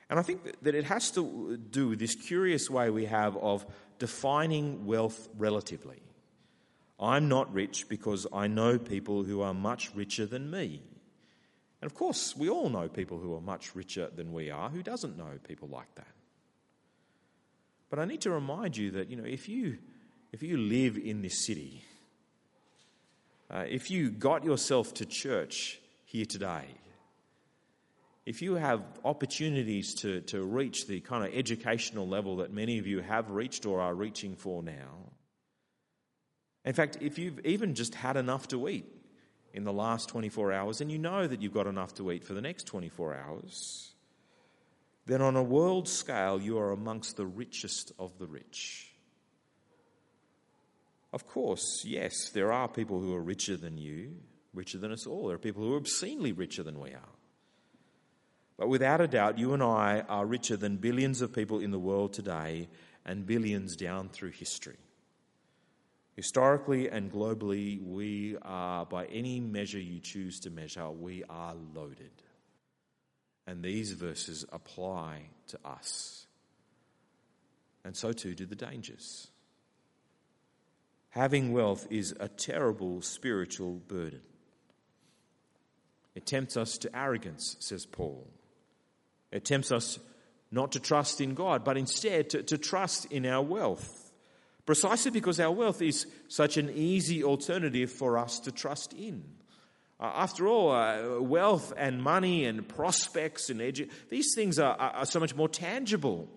And 0.09 0.19
I 0.19 0.21
think 0.21 0.61
that 0.61 0.75
it 0.75 0.83
has 0.85 1.09
to 1.11 1.57
do 1.57 1.89
with 1.89 1.99
this 1.99 2.15
curious 2.15 2.69
way 2.69 2.89
we 2.89 3.05
have 3.05 3.35
of 3.37 3.65
defining 3.97 4.85
wealth 4.85 5.27
relatively. 5.37 6.01
I'm 6.99 7.27
not 7.27 7.53
rich 7.53 7.89
because 7.89 8.25
I 8.31 8.47
know 8.47 8.77
people 8.77 9.23
who 9.23 9.41
are 9.41 9.53
much 9.53 9.93
richer 9.95 10.25
than 10.25 10.49
me. 10.49 10.81
And 11.81 11.91
of 11.91 11.95
course, 11.95 12.35
we 12.35 12.49
all 12.49 12.69
know 12.69 12.87
people 12.87 13.19
who 13.19 13.35
are 13.35 13.41
much 13.41 13.75
richer 13.75 14.09
than 14.15 14.31
we 14.31 14.49
are. 14.49 14.69
Who 14.69 14.81
doesn't 14.81 15.17
know 15.17 15.39
people 15.47 15.67
like 15.67 15.93
that? 15.95 16.07
But 17.89 17.99
I 17.99 18.05
need 18.05 18.21
to 18.21 18.31
remind 18.31 18.77
you 18.77 18.91
that, 18.91 19.09
you 19.09 19.17
know, 19.17 19.25
if 19.25 19.47
you, 19.49 19.77
if 20.31 20.41
you 20.41 20.57
live 20.57 20.97
in 20.97 21.21
this 21.21 21.45
city, 21.45 21.83
uh, 23.51 23.65
if 23.67 23.91
you 23.91 24.09
got 24.09 24.43
yourself 24.43 24.93
to 24.95 25.05
church 25.05 25.79
here 26.05 26.25
today, 26.25 26.65
if 28.25 28.41
you 28.41 28.55
have 28.55 28.81
opportunities 29.03 29.93
to, 29.95 30.21
to 30.21 30.43
reach 30.43 30.87
the 30.87 30.99
kind 31.01 31.23
of 31.23 31.33
educational 31.35 32.07
level 32.07 32.37
that 32.37 32.51
many 32.51 32.79
of 32.79 32.87
you 32.87 33.01
have 33.01 33.29
reached 33.29 33.65
or 33.65 33.81
are 33.81 33.93
reaching 33.93 34.35
for 34.35 34.63
now, 34.63 35.04
In 36.65 36.73
fact, 36.73 36.97
if 36.99 37.19
you've 37.19 37.45
even 37.45 37.75
just 37.75 37.93
had 37.95 38.17
enough 38.17 38.47
to 38.49 38.67
eat 38.67 38.85
in 39.53 39.63
the 39.63 39.73
last 39.73 40.09
24 40.09 40.51
hours 40.51 40.81
and 40.81 40.91
you 40.91 40.97
know 40.97 41.25
that 41.27 41.41
you've 41.41 41.53
got 41.53 41.67
enough 41.67 41.93
to 41.95 42.11
eat 42.11 42.23
for 42.23 42.33
the 42.33 42.41
next 42.41 42.65
24 42.65 43.15
hours, 43.15 43.93
then 45.05 45.21
on 45.21 45.35
a 45.35 45.43
world 45.43 45.87
scale, 45.87 46.41
you 46.41 46.57
are 46.57 46.71
amongst 46.71 47.17
the 47.17 47.25
richest 47.25 47.91
of 47.99 48.17
the 48.17 48.25
rich. 48.25 48.91
Of 51.13 51.27
course, 51.27 51.85
yes, 51.85 52.31
there 52.31 52.51
are 52.51 52.67
people 52.67 52.99
who 52.99 53.13
are 53.13 53.21
richer 53.21 53.55
than 53.55 53.77
you, 53.77 54.17
richer 54.53 54.79
than 54.79 54.91
us 54.91 55.05
all. 55.05 55.27
There 55.27 55.35
are 55.35 55.39
people 55.39 55.63
who 55.63 55.73
are 55.75 55.77
obscenely 55.77 56.31
richer 56.31 56.63
than 56.63 56.79
we 56.79 56.89
are. 56.89 57.13
But 58.57 58.69
without 58.69 59.01
a 59.01 59.07
doubt, 59.07 59.37
you 59.37 59.53
and 59.53 59.61
I 59.61 60.03
are 60.09 60.25
richer 60.25 60.57
than 60.57 60.77
billions 60.77 61.21
of 61.21 61.31
people 61.31 61.59
in 61.59 61.71
the 61.71 61.79
world 61.79 62.13
today 62.13 62.69
and 63.05 63.25
billions 63.25 63.75
down 63.75 64.09
through 64.09 64.31
history. 64.31 64.77
Historically 66.15 66.89
and 66.89 67.11
globally, 67.11 67.81
we 67.85 68.37
are, 68.41 68.85
by 68.85 69.05
any 69.05 69.41
measure 69.41 69.79
you 69.79 69.99
choose 69.99 70.39
to 70.39 70.49
measure, 70.49 70.89
we 70.89 71.23
are 71.29 71.55
loaded. 71.73 72.11
And 73.45 73.61
these 73.61 73.91
verses 73.91 74.45
apply 74.51 75.23
to 75.47 75.59
us. 75.65 76.25
And 77.83 77.95
so 77.95 78.13
too 78.13 78.33
do 78.33 78.45
the 78.45 78.55
dangers. 78.55 79.27
Having 81.09 81.51
wealth 81.51 81.87
is 81.89 82.15
a 82.19 82.27
terrible 82.27 83.01
spiritual 83.01 83.81
burden. 83.87 84.21
It 86.15 86.25
tempts 86.25 86.55
us 86.55 86.77
to 86.79 86.97
arrogance, 86.97 87.57
says 87.59 87.85
Paul. 87.85 88.25
It 89.31 89.43
tempts 89.43 89.71
us 89.71 89.99
not 90.49 90.71
to 90.71 90.79
trust 90.79 91.19
in 91.19 91.33
God, 91.33 91.65
but 91.65 91.77
instead 91.77 92.29
to, 92.31 92.43
to 92.43 92.57
trust 92.57 93.05
in 93.11 93.25
our 93.25 93.41
wealth. 93.41 94.04
Precisely 94.65 95.11
because 95.11 95.39
our 95.39 95.51
wealth 95.51 95.81
is 95.81 96.07
such 96.27 96.57
an 96.57 96.71
easy 96.73 97.23
alternative 97.23 97.91
for 97.91 98.17
us 98.17 98.39
to 98.39 98.51
trust 98.51 98.93
in. 98.93 99.23
Uh, 99.99 100.11
after 100.15 100.47
all, 100.47 100.71
uh, 100.71 101.21
wealth 101.21 101.71
and 101.77 102.01
money 102.01 102.45
and 102.45 102.67
prospects 102.67 103.49
and 103.49 103.61
edu- 103.61 103.89
these 104.09 104.33
things 104.35 104.59
are, 104.59 104.75
are, 104.75 104.91
are, 104.91 105.05
so 105.05 105.19
much 105.19 105.35
more 105.35 105.47
tangible 105.47 106.27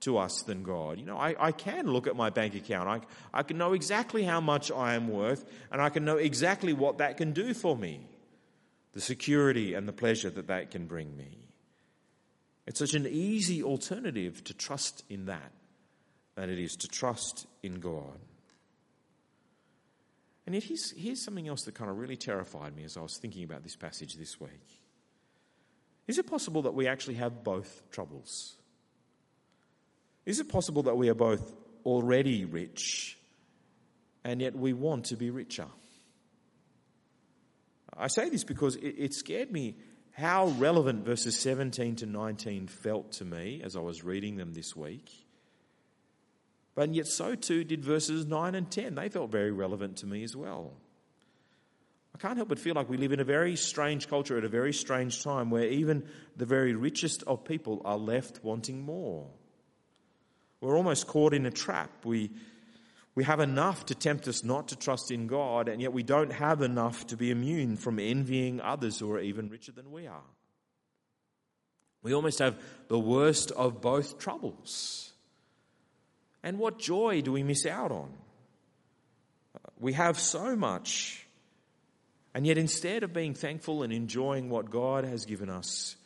to 0.00 0.18
us 0.18 0.42
than 0.42 0.64
God. 0.64 0.98
You 0.98 1.06
know, 1.06 1.16
I, 1.16 1.36
I 1.38 1.52
can 1.52 1.86
look 1.86 2.06
at 2.08 2.16
my 2.16 2.30
bank 2.30 2.54
account. 2.56 2.88
I, 2.88 3.00
I 3.38 3.42
can 3.44 3.56
know 3.56 3.72
exactly 3.72 4.24
how 4.24 4.40
much 4.40 4.72
I 4.72 4.94
am 4.94 5.08
worth, 5.08 5.44
and 5.70 5.80
I 5.80 5.90
can 5.90 6.04
know 6.04 6.16
exactly 6.16 6.72
what 6.72 6.98
that 6.98 7.16
can 7.16 7.32
do 7.32 7.54
for 7.54 7.76
me 7.76 8.06
the 8.94 9.00
security 9.00 9.74
and 9.74 9.88
the 9.88 9.92
pleasure 9.92 10.30
that 10.30 10.46
that 10.46 10.70
can 10.70 10.86
bring 10.86 11.16
me. 11.16 11.38
It's 12.64 12.78
such 12.78 12.94
an 12.94 13.08
easy 13.08 13.60
alternative 13.60 14.42
to 14.44 14.54
trust 14.54 15.02
in 15.10 15.26
that 15.26 15.50
than 16.34 16.50
it 16.50 16.58
is 16.58 16.76
to 16.76 16.88
trust 16.88 17.46
in 17.62 17.80
God. 17.80 18.18
And 20.46 20.54
yet, 20.54 20.64
here's, 20.64 20.90
here's 20.90 21.24
something 21.24 21.48
else 21.48 21.62
that 21.62 21.74
kind 21.74 21.90
of 21.90 21.98
really 21.98 22.16
terrified 22.16 22.76
me 22.76 22.84
as 22.84 22.96
I 22.96 23.00
was 23.00 23.16
thinking 23.16 23.44
about 23.44 23.62
this 23.62 23.76
passage 23.76 24.14
this 24.14 24.38
week. 24.40 24.80
Is 26.06 26.18
it 26.18 26.26
possible 26.26 26.62
that 26.62 26.74
we 26.74 26.86
actually 26.86 27.14
have 27.14 27.42
both 27.42 27.82
troubles? 27.90 28.56
Is 30.26 30.40
it 30.40 30.48
possible 30.48 30.82
that 30.84 30.96
we 30.96 31.08
are 31.08 31.14
both 31.14 31.54
already 31.84 32.44
rich 32.44 33.16
and 34.22 34.40
yet 34.40 34.54
we 34.54 34.72
want 34.72 35.06
to 35.06 35.16
be 35.16 35.30
richer? 35.30 35.66
I 37.96 38.08
say 38.08 38.28
this 38.28 38.44
because 38.44 38.76
it, 38.76 38.96
it 38.98 39.14
scared 39.14 39.50
me 39.50 39.76
how 40.12 40.48
relevant 40.58 41.04
verses 41.04 41.38
17 41.38 41.96
to 41.96 42.06
19 42.06 42.66
felt 42.68 43.12
to 43.12 43.24
me 43.24 43.62
as 43.64 43.76
I 43.76 43.80
was 43.80 44.04
reading 44.04 44.36
them 44.36 44.52
this 44.52 44.76
week. 44.76 45.10
But 46.74 46.94
yet, 46.94 47.06
so 47.06 47.34
too 47.34 47.64
did 47.64 47.84
verses 47.84 48.26
9 48.26 48.54
and 48.54 48.70
10. 48.70 48.94
They 48.94 49.08
felt 49.08 49.30
very 49.30 49.52
relevant 49.52 49.98
to 49.98 50.06
me 50.06 50.24
as 50.24 50.34
well. 50.34 50.72
I 52.14 52.18
can't 52.18 52.36
help 52.36 52.48
but 52.48 52.58
feel 52.58 52.74
like 52.74 52.88
we 52.88 52.96
live 52.96 53.12
in 53.12 53.20
a 53.20 53.24
very 53.24 53.56
strange 53.56 54.08
culture 54.08 54.38
at 54.38 54.44
a 54.44 54.48
very 54.48 54.72
strange 54.72 55.22
time 55.22 55.50
where 55.50 55.66
even 55.66 56.04
the 56.36 56.46
very 56.46 56.74
richest 56.74 57.22
of 57.24 57.44
people 57.44 57.82
are 57.84 57.98
left 57.98 58.42
wanting 58.44 58.82
more. 58.82 59.26
We're 60.60 60.76
almost 60.76 61.06
caught 61.06 61.34
in 61.34 61.44
a 61.46 61.50
trap. 61.50 61.90
We 62.04 62.30
we 63.14 63.24
have 63.24 63.40
enough 63.40 63.86
to 63.86 63.94
tempt 63.94 64.26
us 64.26 64.42
not 64.42 64.68
to 64.68 64.76
trust 64.76 65.10
in 65.10 65.28
God, 65.28 65.68
and 65.68 65.80
yet 65.80 65.92
we 65.92 66.02
don't 66.02 66.32
have 66.32 66.62
enough 66.62 67.06
to 67.08 67.16
be 67.16 67.30
immune 67.30 67.76
from 67.76 68.00
envying 68.00 68.60
others 68.60 68.98
who 68.98 69.10
are 69.12 69.20
even 69.20 69.48
richer 69.48 69.70
than 69.70 69.92
we 69.92 70.08
are. 70.08 70.24
We 72.02 72.12
almost 72.12 72.40
have 72.40 72.60
the 72.88 72.98
worst 72.98 73.52
of 73.52 73.80
both 73.80 74.18
troubles. 74.18 75.13
And 76.44 76.58
what 76.58 76.78
joy 76.78 77.22
do 77.22 77.32
we 77.32 77.42
miss 77.42 77.64
out 77.64 77.90
on? 77.90 78.12
We 79.80 79.94
have 79.94 80.20
so 80.20 80.54
much, 80.54 81.26
and 82.34 82.46
yet 82.46 82.58
instead 82.58 83.02
of 83.02 83.14
being 83.14 83.32
thankful 83.32 83.82
and 83.82 83.92
enjoying 83.92 84.50
what 84.50 84.70
God 84.70 85.04
has 85.04 85.24
given 85.24 85.48
us, 85.48 85.96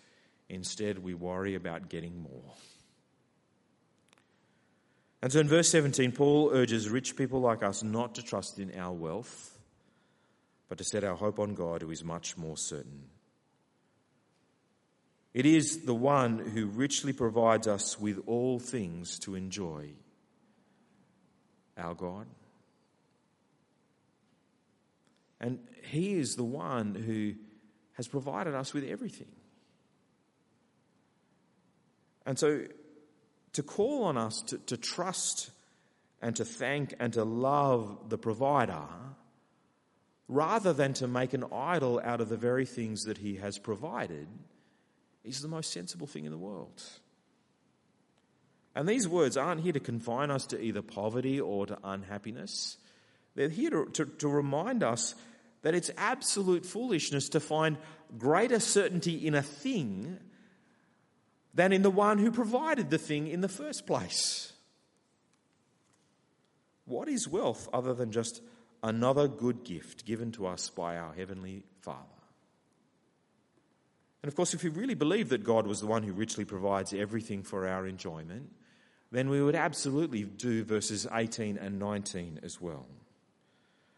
instead 0.49 1.01
we 1.01 1.13
worry 1.13 1.57
about 1.57 1.89
getting 1.89 2.23
more. 2.23 2.55
And 5.21 5.33
so 5.33 5.41
in 5.41 5.49
verse 5.49 5.71
17, 5.73 6.13
Paul 6.13 6.51
urges 6.53 6.89
rich 6.89 7.17
people 7.17 7.41
like 7.41 7.65
us 7.65 7.83
not 7.83 8.15
to 8.15 8.23
trust 8.23 8.61
in 8.61 8.79
our 8.79 8.93
wealth, 8.93 9.59
but 10.69 10.79
to 10.79 10.85
set 10.85 11.03
our 11.03 11.17
hope 11.17 11.41
on 11.41 11.55
God 11.55 11.83
who 11.83 11.91
is 11.91 12.05
much 12.05 12.37
more 12.37 12.57
certain. 12.57 13.07
It 15.35 15.47
is 15.47 15.85
the 15.85 15.95
one 15.95 16.39
who 16.39 16.67
richly 16.67 17.13
provides 17.13 17.67
us 17.67 17.99
with 17.99 18.21
all 18.27 18.61
things 18.61 19.19
to 19.21 19.35
enjoy. 19.35 19.95
Our 21.79 21.95
God. 21.95 22.27
And 25.41 25.61
He 25.85 26.15
is 26.15 26.37
the 26.37 26.45
one 26.45 26.95
who 26.95 27.35
has 27.93 28.09
provided 28.09 28.55
us 28.55 28.75
with 28.75 28.85
everything. 28.85 29.29
And 32.27 32.39
so 32.39 32.65
to 33.55 33.63
call 33.63 34.05
on 34.05 34.17
us 34.17 34.43
to, 34.43 34.59
to 34.59 34.77
trust 34.77 35.51
and 36.21 36.37
to 36.37 36.45
thank 36.45 36.95
and 37.01 37.13
to 37.15 37.25
love 37.25 38.09
the 38.09 38.19
provider 38.19 38.87
rather 40.29 40.73
than 40.73 40.93
to 40.93 41.09
make 41.09 41.33
an 41.33 41.45
idol 41.53 42.01
out 42.05 42.21
of 42.21 42.29
the 42.29 42.37
very 42.37 42.67
things 42.67 43.05
that 43.05 43.19
he 43.19 43.37
has 43.37 43.59
provided 43.59 44.29
is 45.25 45.41
the 45.41 45.49
most 45.49 45.73
sensible 45.73 46.07
thing 46.07 46.25
in 46.25 46.31
the 46.31 46.39
world. 46.39 46.83
And 48.75 48.89
these 48.89 49.09
words 49.09 49.37
aren't 49.37 49.63
here 49.63 49.73
to 49.73 49.81
confine 49.81 50.31
us 50.31 50.47
to 50.47 50.61
either 50.61 50.83
poverty 50.83 51.41
or 51.41 51.67
to 51.67 51.79
unhappiness. 51.83 52.77
They're 53.35 53.49
here 53.49 53.71
to, 53.71 53.87
to, 53.93 54.05
to 54.05 54.29
remind 54.29 54.83
us 54.83 55.15
that 55.63 55.75
it's 55.75 55.91
absolute 55.97 56.65
foolishness 56.65 57.31
to 57.31 57.41
find 57.41 57.77
greater 58.17 58.61
certainty 58.61 59.27
in 59.27 59.35
a 59.35 59.43
thing 59.43 60.19
than 61.55 61.73
in 61.73 61.83
the 61.83 61.91
one 61.91 62.19
who 62.19 62.31
provided 62.31 62.91
the 62.91 62.99
thing 62.99 63.27
in 63.27 63.41
the 63.41 63.49
first 63.49 63.87
place. 63.87 64.53
What 66.85 67.09
is 67.09 67.29
wealth 67.29 67.69
other 67.73 67.95
than 67.95 68.13
just 68.13 68.41
another 68.83 69.29
good 69.29 69.65
gift 69.65 70.07
given 70.07 70.33
to 70.33 70.47
us 70.47 70.71
by 70.71 70.97
our 70.97 71.13
Heavenly 71.13 71.65
Father? 71.81 72.05
And 74.23 74.29
of 74.29 74.35
course, 74.35 74.55
if 74.55 74.63
we 74.63 74.71
really 74.71 74.95
believe 74.95 75.29
that 75.29 75.45
God 75.45 75.67
was 75.67 75.81
the 75.81 75.87
one 75.87 76.03
who 76.03 76.13
richly 76.13 76.45
provides 76.45 76.95
everything 76.95 77.43
for 77.43 77.69
our 77.69 77.87
enjoyment, 77.87 78.51
then 79.11 79.29
we 79.31 79.43
would 79.43 79.55
absolutely 79.55 80.25
do 80.25 80.65
verses 80.65 81.07
18 81.13 81.59
and 81.59 81.79
19 81.79 82.41
as 82.43 82.61
well. 82.61 82.87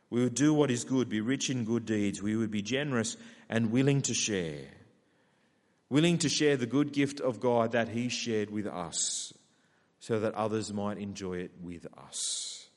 We 0.08 0.22
would 0.22 0.34
do 0.34 0.52
what 0.52 0.70
is 0.70 0.84
good, 0.84 1.08
be 1.08 1.20
rich 1.20 1.50
in 1.50 1.64
good 1.64 1.86
deeds. 1.86 2.22
We 2.22 2.36
would 2.36 2.50
be 2.50 2.62
generous 2.62 3.16
and 3.48 3.70
willing 3.70 4.02
to 4.02 4.14
share 4.14 4.66
willing 5.90 6.18
to 6.18 6.28
share 6.28 6.56
the 6.56 6.66
good 6.66 6.92
gift 6.92 7.20
of 7.20 7.40
God 7.40 7.72
that 7.72 7.88
He 7.88 8.08
shared 8.08 8.50
with 8.50 8.66
us 8.66 9.34
so 9.98 10.20
that 10.20 10.34
others 10.34 10.72
might 10.72 10.98
enjoy 10.98 11.38
it 11.38 11.50
with 11.60 11.86
us. 11.98 12.68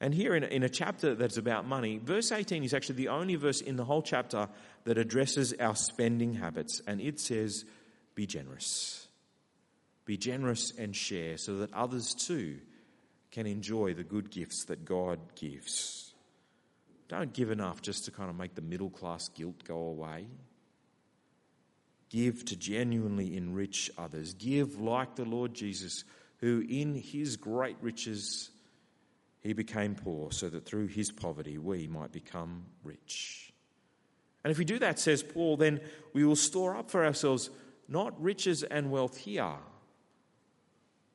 And 0.00 0.14
here 0.14 0.34
in 0.34 0.44
a, 0.44 0.46
in 0.46 0.62
a 0.62 0.68
chapter 0.68 1.14
that's 1.14 1.36
about 1.36 1.66
money, 1.66 1.98
verse 1.98 2.30
18 2.30 2.62
is 2.62 2.72
actually 2.72 2.96
the 2.96 3.08
only 3.08 3.34
verse 3.34 3.60
in 3.60 3.76
the 3.76 3.84
whole 3.84 4.02
chapter 4.02 4.48
that 4.84 4.98
addresses 4.98 5.52
our 5.58 5.74
spending 5.74 6.34
habits. 6.34 6.80
And 6.86 7.00
it 7.00 7.18
says, 7.18 7.64
Be 8.14 8.26
generous. 8.26 9.08
Be 10.10 10.16
generous 10.16 10.72
and 10.76 10.96
share 10.96 11.38
so 11.38 11.58
that 11.58 11.72
others 11.72 12.14
too 12.14 12.58
can 13.30 13.46
enjoy 13.46 13.94
the 13.94 14.02
good 14.02 14.28
gifts 14.28 14.64
that 14.64 14.84
God 14.84 15.20
gives. 15.36 16.12
Don't 17.06 17.32
give 17.32 17.52
enough 17.52 17.80
just 17.80 18.06
to 18.06 18.10
kind 18.10 18.28
of 18.28 18.34
make 18.34 18.56
the 18.56 18.60
middle 18.60 18.90
class 18.90 19.28
guilt 19.28 19.62
go 19.62 19.76
away. 19.76 20.26
Give 22.08 22.44
to 22.46 22.56
genuinely 22.56 23.36
enrich 23.36 23.88
others. 23.96 24.34
Give 24.34 24.80
like 24.80 25.14
the 25.14 25.24
Lord 25.24 25.54
Jesus, 25.54 26.02
who 26.38 26.66
in 26.68 26.96
his 26.96 27.36
great 27.36 27.76
riches 27.80 28.50
he 29.42 29.52
became 29.52 29.94
poor, 29.94 30.32
so 30.32 30.48
that 30.48 30.66
through 30.66 30.88
his 30.88 31.12
poverty 31.12 31.56
we 31.56 31.86
might 31.86 32.10
become 32.10 32.64
rich. 32.82 33.52
And 34.42 34.50
if 34.50 34.58
we 34.58 34.64
do 34.64 34.80
that, 34.80 34.98
says 34.98 35.22
Paul, 35.22 35.56
then 35.56 35.80
we 36.12 36.24
will 36.24 36.34
store 36.34 36.76
up 36.76 36.90
for 36.90 37.06
ourselves 37.06 37.48
not 37.86 38.20
riches 38.20 38.64
and 38.64 38.90
wealth 38.90 39.16
here, 39.16 39.54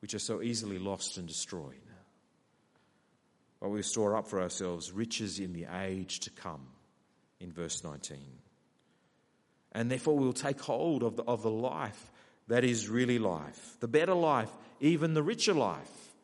which 0.00 0.14
are 0.14 0.18
so 0.18 0.42
easily 0.42 0.78
lost 0.78 1.16
and 1.16 1.26
destroyed, 1.26 1.74
while 3.58 3.70
we 3.70 3.82
store 3.82 4.16
up 4.16 4.28
for 4.28 4.40
ourselves 4.40 4.92
riches 4.92 5.38
in 5.38 5.52
the 5.52 5.66
age 5.82 6.20
to 6.20 6.30
come, 6.30 6.66
in 7.40 7.52
verse 7.52 7.82
19. 7.84 8.18
And 9.72 9.90
therefore, 9.90 10.18
we'll 10.18 10.32
take 10.32 10.60
hold 10.60 11.02
of 11.02 11.16
the, 11.16 11.24
of 11.24 11.42
the 11.42 11.50
life 11.50 12.10
that 12.48 12.64
is 12.64 12.88
really 12.88 13.18
life, 13.18 13.76
the 13.80 13.88
better 13.88 14.14
life, 14.14 14.50
even 14.80 15.14
the 15.14 15.22
richer 15.22 15.54
life, 15.54 16.14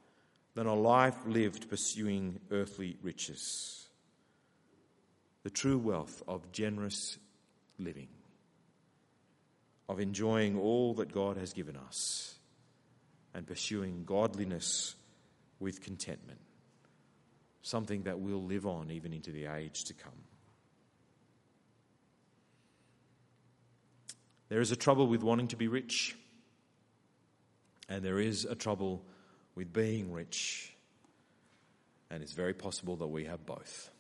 than 0.55 0.67
a 0.67 0.75
life 0.75 1.17
lived 1.27 1.69
pursuing 1.69 2.39
earthly 2.51 2.97
riches. 3.03 3.89
The 5.43 5.51
true 5.51 5.79
wealth 5.79 6.23
of 6.29 6.53
generous 6.53 7.19
living, 7.79 8.09
of 9.89 9.99
enjoying 9.99 10.59
all 10.59 10.95
that 10.95 11.13
God 11.13 11.37
has 11.37 11.53
given 11.53 11.77
us, 11.77 12.39
and 13.35 13.47
pursuing 13.47 14.05
godliness 14.05 14.95
with 15.61 15.81
contentment, 15.81 16.41
something 17.63 18.03
that 18.03 18.21
will 18.21 18.43
live 18.43 18.67
on 18.67 18.91
even 18.91 19.13
into 19.13 19.31
the 19.31 19.47
age 19.47 19.85
to 19.85 19.95
come. 19.95 20.13
There 24.49 24.61
is 24.61 24.71
a 24.71 24.77
trouble 24.77 25.07
with 25.07 25.23
wanting 25.23 25.49
to 25.49 25.57
be 25.57 25.69
rich, 25.69 26.15
and 27.89 28.05
there 28.05 28.19
is 28.19 28.45
a 28.45 28.55
trouble 28.55 29.03
with 29.55 29.73
being 29.73 30.13
rich, 30.13 30.73
and 32.11 32.23
it's 32.23 32.35
very 32.35 32.53
possible 32.53 32.97
that 32.97 33.07
we 33.07 33.25
have 33.25 33.47
both. 33.47 33.91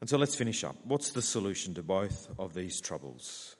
And 0.00 0.08
so 0.08 0.16
let's 0.16 0.36
finish 0.36 0.62
up. 0.62 0.76
What's 0.84 1.10
the 1.10 1.22
solution 1.22 1.74
to 1.74 1.82
both 1.82 2.28
of 2.38 2.54
these 2.54 2.80
troubles? 2.80 3.56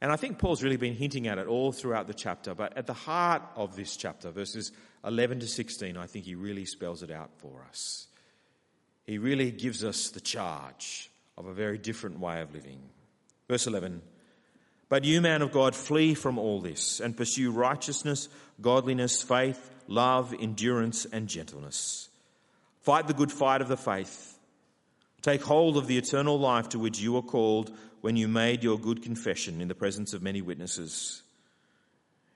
And 0.00 0.10
I 0.10 0.16
think 0.16 0.38
Paul's 0.38 0.62
really 0.62 0.76
been 0.76 0.94
hinting 0.94 1.26
at 1.26 1.38
it 1.38 1.46
all 1.46 1.72
throughout 1.72 2.06
the 2.06 2.14
chapter, 2.14 2.54
but 2.54 2.76
at 2.76 2.86
the 2.86 2.94
heart 2.94 3.42
of 3.54 3.76
this 3.76 3.96
chapter, 3.96 4.30
verses 4.30 4.72
11 5.04 5.40
to 5.40 5.46
16, 5.46 5.96
I 5.96 6.06
think 6.06 6.24
he 6.24 6.34
really 6.34 6.64
spells 6.64 7.02
it 7.02 7.10
out 7.10 7.30
for 7.36 7.64
us. 7.68 8.06
He 9.04 9.18
really 9.18 9.50
gives 9.50 9.84
us 9.84 10.10
the 10.10 10.20
charge 10.20 11.10
of 11.36 11.46
a 11.46 11.52
very 11.52 11.78
different 11.78 12.18
way 12.18 12.40
of 12.40 12.54
living. 12.54 12.80
Verse 13.48 13.66
11 13.66 14.00
But 14.88 15.04
you, 15.04 15.20
man 15.20 15.42
of 15.42 15.52
God, 15.52 15.74
flee 15.74 16.14
from 16.14 16.38
all 16.38 16.60
this 16.60 17.00
and 17.00 17.16
pursue 17.16 17.50
righteousness, 17.50 18.28
godliness, 18.60 19.22
faith, 19.22 19.70
love, 19.86 20.34
endurance, 20.38 21.04
and 21.04 21.28
gentleness. 21.28 22.08
Fight 22.82 23.06
the 23.06 23.14
good 23.14 23.32
fight 23.32 23.60
of 23.60 23.68
the 23.68 23.76
faith. 23.76 24.38
Take 25.22 25.42
hold 25.42 25.76
of 25.76 25.86
the 25.86 25.98
eternal 25.98 26.38
life 26.38 26.70
to 26.70 26.78
which 26.78 27.00
you 27.00 27.12
were 27.12 27.22
called 27.22 27.70
when 28.00 28.16
you 28.16 28.28
made 28.28 28.64
your 28.64 28.78
good 28.78 29.02
confession 29.02 29.60
in 29.60 29.68
the 29.68 29.74
presence 29.74 30.14
of 30.14 30.22
many 30.22 30.40
witnesses. 30.40 31.22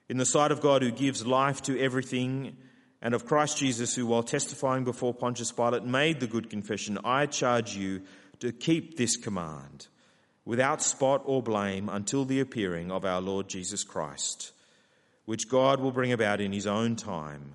In 0.09 0.19
the 0.19 0.27
sight 0.27 0.51
of 0.51 0.61
God, 0.61 0.83
who 0.83 0.91
gives 0.91 1.27
life 1.27 1.63
to 1.63 1.81
everything, 1.81 2.57
and 3.01 3.15
of 3.15 3.27
Christ 3.27 3.59
Jesus, 3.59 3.95
who, 3.95 4.07
while 4.07 4.23
testifying 4.23 4.85
before 4.85 5.15
Pontius 5.15 5.53
Pilate, 5.53 5.85
made 5.85 6.21
the 6.21 6.27
good 6.27 6.51
confession, 6.51 6.99
I 7.05 7.27
charge 7.27 7.75
you 7.75 8.03
to 8.41 8.53
keep 8.53 8.97
this 8.97 9.17
command 9.17 9.89
without 10.45 10.83
spot 10.83 11.23
or 11.25 11.43
blame 11.43 11.89
until 11.89 12.25
the 12.25 12.41
appearing 12.41 12.91
of 12.91 13.05
our 13.05 13.21
Lord 13.21 13.49
Jesus 13.49 13.85
Christ, 13.85 14.53
which 15.25 15.49
God 15.49 15.81
will 15.81 15.93
bring 15.93 16.13
about 16.13 16.41
in 16.41 16.53
his 16.53 16.67
own 16.67 16.97
time. 16.97 17.55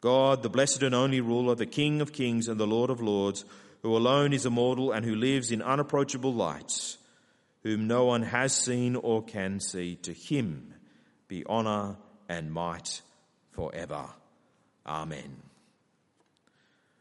God, 0.00 0.44
the 0.44 0.48
blessed 0.48 0.84
and 0.84 0.94
only 0.94 1.20
ruler, 1.20 1.56
the 1.56 1.66
King 1.66 2.00
of 2.00 2.12
kings 2.12 2.46
and 2.46 2.60
the 2.60 2.66
Lord 2.66 2.90
of 2.90 3.00
lords, 3.00 3.44
who 3.82 3.96
alone 3.96 4.32
is 4.32 4.46
immortal 4.46 4.92
and 4.92 5.04
who 5.04 5.14
lives 5.14 5.50
in 5.50 5.62
unapproachable 5.62 6.32
light, 6.34 6.96
whom 7.62 7.86
no 7.86 8.04
one 8.04 8.22
has 8.22 8.54
seen 8.54 8.96
or 8.96 9.22
can 9.22 9.60
see, 9.60 9.96
to 9.96 10.12
him 10.12 10.74
be 11.28 11.44
honour 11.46 11.96
and 12.28 12.52
might 12.52 13.02
forever. 13.52 14.06
Amen. 14.86 15.42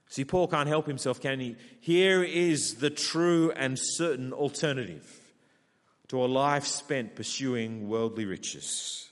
See, 0.10 0.26
Paul 0.26 0.48
can't 0.48 0.70
help 0.70 0.88
himself, 0.88 1.20
can 1.20 1.40
he? 1.40 1.56
Here 1.82 2.24
is 2.24 2.76
the 2.76 2.90
true 2.90 3.52
and 3.52 3.78
certain 3.78 4.34
alternative 4.34 5.06
to 6.08 6.24
a 6.24 6.28
life 6.28 6.66
spent 6.66 7.16
pursuing 7.16 7.90
worldly 7.90 8.26
riches. 8.26 9.10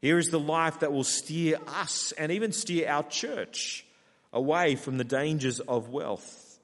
Here 0.00 0.18
is 0.18 0.28
the 0.28 0.40
life 0.40 0.80
that 0.80 0.92
will 0.92 1.04
steer 1.04 1.58
us 1.66 2.12
and 2.12 2.32
even 2.32 2.52
steer 2.52 2.88
our 2.88 3.04
church 3.04 3.86
away 4.32 4.76
from 4.76 4.98
the 4.98 5.04
dangers 5.04 5.60
of 5.60 5.88
wealth. 5.88 6.58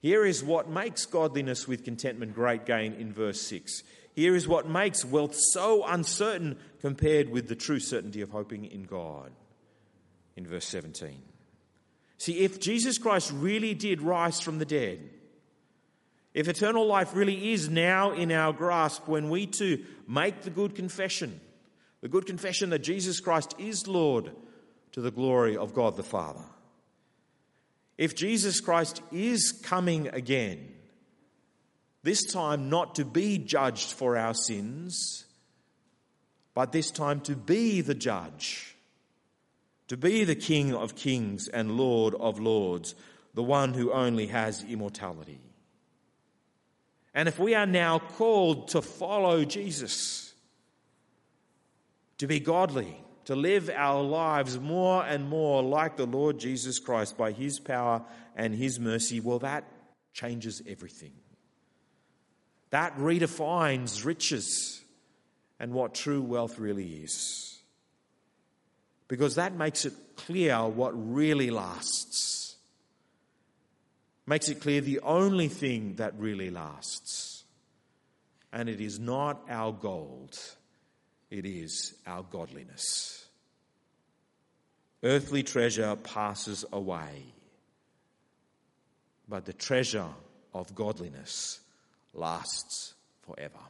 Here 0.00 0.24
is 0.24 0.44
what 0.44 0.68
makes 0.68 1.06
godliness 1.06 1.66
with 1.66 1.84
contentment 1.84 2.34
great 2.34 2.66
gain 2.66 2.94
in 2.94 3.12
verse 3.12 3.40
6. 3.42 3.82
Here 4.14 4.34
is 4.34 4.48
what 4.48 4.68
makes 4.68 5.04
wealth 5.04 5.34
so 5.34 5.84
uncertain 5.84 6.58
compared 6.80 7.28
with 7.30 7.48
the 7.48 7.56
true 7.56 7.80
certainty 7.80 8.20
of 8.20 8.30
hoping 8.30 8.64
in 8.64 8.84
God 8.84 9.30
in 10.36 10.46
verse 10.46 10.66
17. 10.66 11.20
See, 12.16 12.38
if 12.40 12.60
Jesus 12.60 12.98
Christ 12.98 13.32
really 13.32 13.74
did 13.74 14.02
rise 14.02 14.40
from 14.40 14.58
the 14.58 14.64
dead, 14.64 14.98
if 16.34 16.48
eternal 16.48 16.86
life 16.86 17.14
really 17.14 17.52
is 17.52 17.68
now 17.68 18.12
in 18.12 18.30
our 18.30 18.52
grasp 18.52 19.08
when 19.08 19.30
we 19.30 19.46
too 19.46 19.84
make 20.06 20.42
the 20.42 20.50
good 20.50 20.74
confession, 20.74 21.40
the 22.00 22.08
good 22.08 22.26
confession 22.26 22.70
that 22.70 22.80
Jesus 22.80 23.18
Christ 23.20 23.54
is 23.58 23.88
Lord 23.88 24.30
to 24.92 25.00
the 25.00 25.10
glory 25.10 25.56
of 25.56 25.74
God 25.74 25.96
the 25.96 26.02
Father. 26.02 26.44
If 27.96 28.14
Jesus 28.14 28.60
Christ 28.60 29.02
is 29.10 29.52
coming 29.64 30.08
again, 30.08 30.72
this 32.02 32.24
time 32.24 32.70
not 32.70 32.94
to 32.94 33.04
be 33.04 33.38
judged 33.38 33.92
for 33.92 34.16
our 34.16 34.34
sins, 34.34 35.24
but 36.54 36.72
this 36.72 36.90
time 36.90 37.20
to 37.22 37.34
be 37.34 37.80
the 37.80 37.94
judge, 37.94 38.76
to 39.88 39.96
be 39.96 40.24
the 40.24 40.36
King 40.36 40.74
of 40.74 40.94
kings 40.94 41.48
and 41.48 41.76
Lord 41.76 42.14
of 42.14 42.38
lords, 42.38 42.94
the 43.34 43.42
one 43.42 43.74
who 43.74 43.92
only 43.92 44.28
has 44.28 44.64
immortality. 44.64 45.40
And 47.14 47.28
if 47.28 47.38
we 47.38 47.54
are 47.54 47.66
now 47.66 47.98
called 47.98 48.68
to 48.68 48.82
follow 48.82 49.44
Jesus, 49.44 50.32
to 52.18 52.26
be 52.26 52.38
godly, 52.38 53.00
to 53.28 53.36
live 53.36 53.70
our 53.74 54.02
lives 54.02 54.58
more 54.58 55.04
and 55.04 55.28
more 55.28 55.62
like 55.62 55.98
the 55.98 56.06
Lord 56.06 56.38
Jesus 56.38 56.78
Christ 56.78 57.18
by 57.18 57.30
His 57.32 57.60
power 57.60 58.02
and 58.34 58.54
His 58.54 58.80
mercy, 58.80 59.20
well, 59.20 59.38
that 59.40 59.64
changes 60.14 60.62
everything. 60.66 61.12
That 62.70 62.96
redefines 62.96 64.06
riches 64.06 64.80
and 65.60 65.72
what 65.72 65.94
true 65.94 66.22
wealth 66.22 66.58
really 66.58 66.86
is. 66.86 67.58
Because 69.08 69.34
that 69.34 69.54
makes 69.54 69.84
it 69.84 69.92
clear 70.16 70.66
what 70.66 70.92
really 70.94 71.50
lasts 71.50 72.38
makes 74.26 74.50
it 74.50 74.60
clear 74.60 74.82
the 74.82 75.00
only 75.00 75.48
thing 75.48 75.94
that 75.96 76.12
really 76.18 76.50
lasts. 76.50 77.44
And 78.52 78.68
it 78.68 78.78
is 78.78 78.98
not 78.98 79.42
our 79.48 79.72
gold, 79.72 80.38
it 81.30 81.44
is 81.44 81.94
our 82.06 82.22
godliness. 82.22 83.26
Earthly 85.02 85.42
treasure 85.42 85.94
passes 85.96 86.64
away, 86.72 87.24
but 89.28 89.44
the 89.44 89.52
treasure 89.52 90.08
of 90.54 90.74
godliness 90.74 91.60
lasts 92.14 92.94
forever. 93.22 93.60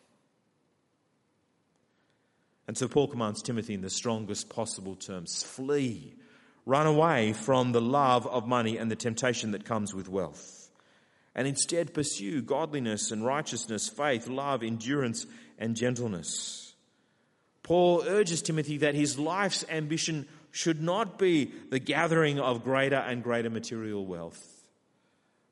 And 2.66 2.76
so 2.76 2.86
Paul 2.88 3.08
commands 3.08 3.42
Timothy 3.42 3.74
in 3.74 3.80
the 3.80 3.90
strongest 3.90 4.48
possible 4.48 4.94
terms 4.94 5.42
flee 5.42 6.14
Run 6.68 6.86
away 6.86 7.32
from 7.32 7.72
the 7.72 7.80
love 7.80 8.26
of 8.26 8.46
money 8.46 8.76
and 8.76 8.90
the 8.90 8.94
temptation 8.94 9.52
that 9.52 9.64
comes 9.64 9.94
with 9.94 10.06
wealth. 10.06 10.68
And 11.34 11.48
instead 11.48 11.94
pursue 11.94 12.42
godliness 12.42 13.10
and 13.10 13.24
righteousness, 13.24 13.88
faith, 13.88 14.28
love, 14.28 14.62
endurance, 14.62 15.24
and 15.58 15.74
gentleness. 15.74 16.67
Paul 17.68 18.02
urges 18.06 18.40
Timothy 18.40 18.78
that 18.78 18.94
his 18.94 19.18
life's 19.18 19.62
ambition 19.68 20.26
should 20.52 20.82
not 20.82 21.18
be 21.18 21.52
the 21.68 21.78
gathering 21.78 22.40
of 22.40 22.64
greater 22.64 22.96
and 22.96 23.22
greater 23.22 23.50
material 23.50 24.06
wealth, 24.06 24.42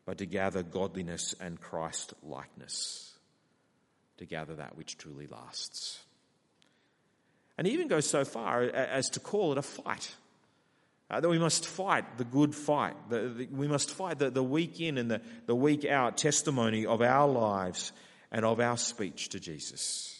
but 0.06 0.16
to 0.16 0.24
gather 0.24 0.62
godliness 0.62 1.34
and 1.38 1.60
Christ 1.60 2.14
likeness, 2.22 3.12
to 4.16 4.24
gather 4.24 4.54
that 4.54 4.78
which 4.78 4.96
truly 4.96 5.26
lasts. 5.26 6.00
And 7.58 7.66
he 7.66 7.74
even 7.74 7.86
goes 7.86 8.08
so 8.08 8.24
far 8.24 8.62
as 8.62 9.10
to 9.10 9.20
call 9.20 9.52
it 9.52 9.58
a 9.58 9.62
fight. 9.62 10.14
Uh, 11.10 11.20
that 11.20 11.28
we 11.28 11.38
must 11.38 11.66
fight 11.66 12.16
the 12.16 12.24
good 12.24 12.54
fight. 12.54 12.96
The, 13.10 13.28
the, 13.28 13.46
we 13.52 13.68
must 13.68 13.90
fight 13.90 14.18
the, 14.18 14.30
the 14.30 14.42
week 14.42 14.80
in 14.80 14.96
and 14.96 15.10
the, 15.10 15.20
the 15.44 15.54
week 15.54 15.84
out 15.84 16.16
testimony 16.16 16.86
of 16.86 17.02
our 17.02 17.28
lives 17.28 17.92
and 18.32 18.42
of 18.42 18.58
our 18.58 18.78
speech 18.78 19.28
to 19.28 19.38
Jesus. 19.38 20.15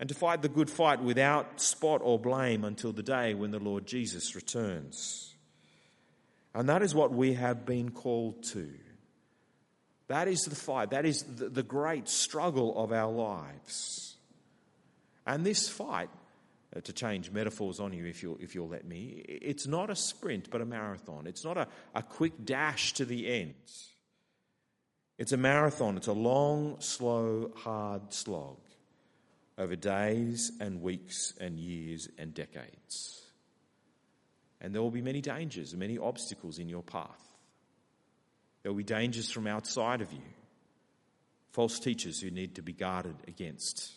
And 0.00 0.08
to 0.08 0.14
fight 0.14 0.40
the 0.40 0.48
good 0.48 0.70
fight 0.70 1.02
without 1.02 1.60
spot 1.60 2.00
or 2.02 2.18
blame 2.18 2.64
until 2.64 2.90
the 2.90 3.02
day 3.02 3.34
when 3.34 3.50
the 3.50 3.58
Lord 3.58 3.86
Jesus 3.86 4.34
returns. 4.34 5.34
And 6.54 6.70
that 6.70 6.82
is 6.82 6.94
what 6.94 7.12
we 7.12 7.34
have 7.34 7.66
been 7.66 7.90
called 7.90 8.42
to. 8.44 8.70
That 10.08 10.26
is 10.26 10.40
the 10.40 10.56
fight. 10.56 10.90
That 10.90 11.04
is 11.04 11.22
the, 11.22 11.62
great 11.62 12.08
struggle 12.08 12.82
of 12.82 12.92
our 12.92 13.12
lives. 13.12 14.16
And 15.26 15.44
this 15.44 15.68
fight 15.68 16.08
uh, 16.74 16.80
to 16.80 16.92
change 16.94 17.30
metaphors 17.30 17.78
on 17.78 17.92
you 17.92 18.06
if 18.06 18.22
you'll, 18.22 18.38
if 18.40 18.54
you'll 18.54 18.68
let 18.68 18.86
me. 18.86 19.22
It's 19.28 19.66
not 19.66 19.90
a 19.90 19.94
sprint, 19.94 20.50
but 20.50 20.62
a 20.62 20.64
marathon. 20.64 21.26
It's 21.26 21.44
not 21.44 21.58
a, 21.58 21.68
a 21.94 22.02
quick 22.02 22.46
dash 22.46 22.94
to 22.94 23.04
the 23.04 23.30
end. 23.30 23.54
It's 25.18 25.32
a 25.32 25.36
marathon. 25.36 25.98
It's 25.98 26.08
a 26.08 26.14
long, 26.14 26.80
slow, 26.80 27.52
hard 27.54 28.14
slog 28.14 28.56
over 29.60 29.76
days 29.76 30.52
and 30.58 30.80
weeks 30.80 31.34
and 31.38 31.58
years 31.58 32.08
and 32.16 32.32
decades. 32.32 33.20
And 34.58 34.74
there 34.74 34.80
will 34.80 34.90
be 34.90 35.02
many 35.02 35.20
dangers, 35.20 35.76
many 35.76 35.98
obstacles 35.98 36.58
in 36.58 36.70
your 36.70 36.82
path. 36.82 37.20
There 38.62 38.72
will 38.72 38.78
be 38.78 38.84
dangers 38.84 39.30
from 39.30 39.46
outside 39.46 40.00
of 40.00 40.10
you, 40.12 40.22
false 41.52 41.78
teachers 41.78 42.20
who 42.22 42.30
need 42.30 42.54
to 42.54 42.62
be 42.62 42.72
guarded 42.72 43.16
against. 43.28 43.92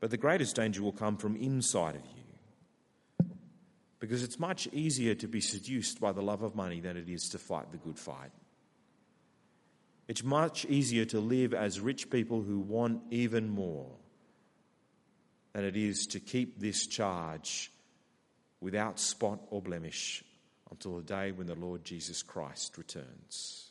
But 0.00 0.10
the 0.10 0.18
greatest 0.18 0.54
danger 0.54 0.82
will 0.82 0.92
come 0.92 1.16
from 1.16 1.36
inside 1.36 1.96
of 1.96 2.02
you. 2.04 3.30
Because 4.00 4.22
it's 4.22 4.38
much 4.38 4.68
easier 4.72 5.14
to 5.14 5.28
be 5.28 5.40
seduced 5.40 5.98
by 5.98 6.12
the 6.12 6.22
love 6.22 6.42
of 6.42 6.54
money 6.54 6.80
than 6.80 6.98
it 6.98 7.08
is 7.08 7.30
to 7.30 7.38
fight 7.38 7.72
the 7.72 7.78
good 7.78 7.98
fight. 7.98 8.32
It's 10.08 10.24
much 10.24 10.64
easier 10.64 11.04
to 11.06 11.20
live 11.20 11.54
as 11.54 11.80
rich 11.80 12.10
people 12.10 12.42
who 12.42 12.58
want 12.58 13.02
even 13.10 13.48
more 13.48 13.90
than 15.52 15.64
it 15.64 15.76
is 15.76 16.06
to 16.08 16.20
keep 16.20 16.58
this 16.58 16.86
charge 16.86 17.70
without 18.60 18.98
spot 18.98 19.40
or 19.50 19.60
blemish 19.62 20.24
until 20.70 20.96
the 20.96 21.02
day 21.02 21.32
when 21.32 21.46
the 21.46 21.54
Lord 21.54 21.84
Jesus 21.84 22.22
Christ 22.22 22.78
returns. 22.78 23.70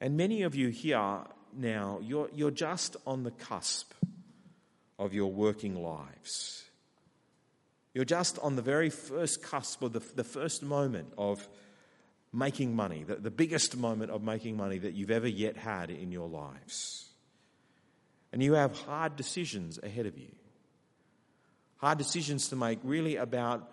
And 0.00 0.16
many 0.16 0.42
of 0.42 0.54
you 0.54 0.68
here 0.68 1.20
now, 1.56 2.00
you're, 2.02 2.28
you're 2.34 2.50
just 2.50 2.96
on 3.06 3.22
the 3.22 3.30
cusp 3.30 3.92
of 4.98 5.14
your 5.14 5.30
working 5.30 5.82
lives. 5.82 6.64
You're 7.94 8.04
just 8.04 8.38
on 8.40 8.56
the 8.56 8.62
very 8.62 8.90
first 8.90 9.42
cusp 9.42 9.82
of 9.82 9.92
the, 9.92 10.02
the 10.14 10.24
first 10.24 10.62
moment 10.62 11.12
of 11.16 11.46
making 12.32 12.74
money, 12.74 13.04
the, 13.04 13.16
the 13.16 13.30
biggest 13.30 13.76
moment 13.76 14.10
of 14.10 14.22
making 14.22 14.56
money 14.56 14.78
that 14.78 14.94
you've 14.94 15.10
ever 15.10 15.28
yet 15.28 15.56
had 15.56 15.90
in 15.90 16.12
your 16.12 16.28
lives. 16.28 17.06
And 18.32 18.42
you 18.42 18.54
have 18.54 18.78
hard 18.82 19.16
decisions 19.16 19.78
ahead 19.82 20.06
of 20.06 20.18
you. 20.18 20.32
Hard 21.78 21.98
decisions 21.98 22.48
to 22.48 22.56
make, 22.56 22.78
really, 22.82 23.16
about 23.16 23.70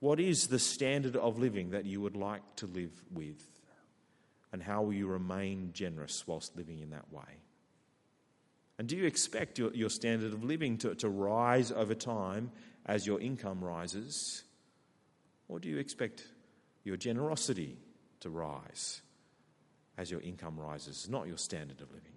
what 0.00 0.18
is 0.20 0.46
the 0.46 0.58
standard 0.58 1.16
of 1.16 1.38
living 1.38 1.70
that 1.70 1.84
you 1.84 2.00
would 2.00 2.16
like 2.16 2.42
to 2.56 2.66
live 2.66 2.92
with, 3.12 3.42
and 4.52 4.62
how 4.62 4.82
will 4.82 4.94
you 4.94 5.06
remain 5.06 5.70
generous 5.72 6.26
whilst 6.26 6.56
living 6.56 6.80
in 6.80 6.90
that 6.90 7.12
way? 7.12 7.38
And 8.78 8.88
do 8.88 8.96
you 8.96 9.04
expect 9.04 9.58
your, 9.58 9.74
your 9.74 9.90
standard 9.90 10.32
of 10.32 10.42
living 10.42 10.78
to, 10.78 10.94
to 10.96 11.08
rise 11.10 11.70
over 11.70 11.94
time 11.94 12.50
as 12.86 13.06
your 13.06 13.20
income 13.20 13.62
rises? 13.62 14.42
Or 15.48 15.60
do 15.60 15.68
you 15.68 15.76
expect 15.76 16.24
your 16.84 16.96
generosity 16.96 17.76
to 18.20 18.30
rise 18.30 19.02
as 19.98 20.10
your 20.10 20.20
income 20.20 20.58
rises, 20.58 21.08
not 21.08 21.26
your 21.26 21.36
standard 21.36 21.80
of 21.80 21.90
living. 21.90 22.12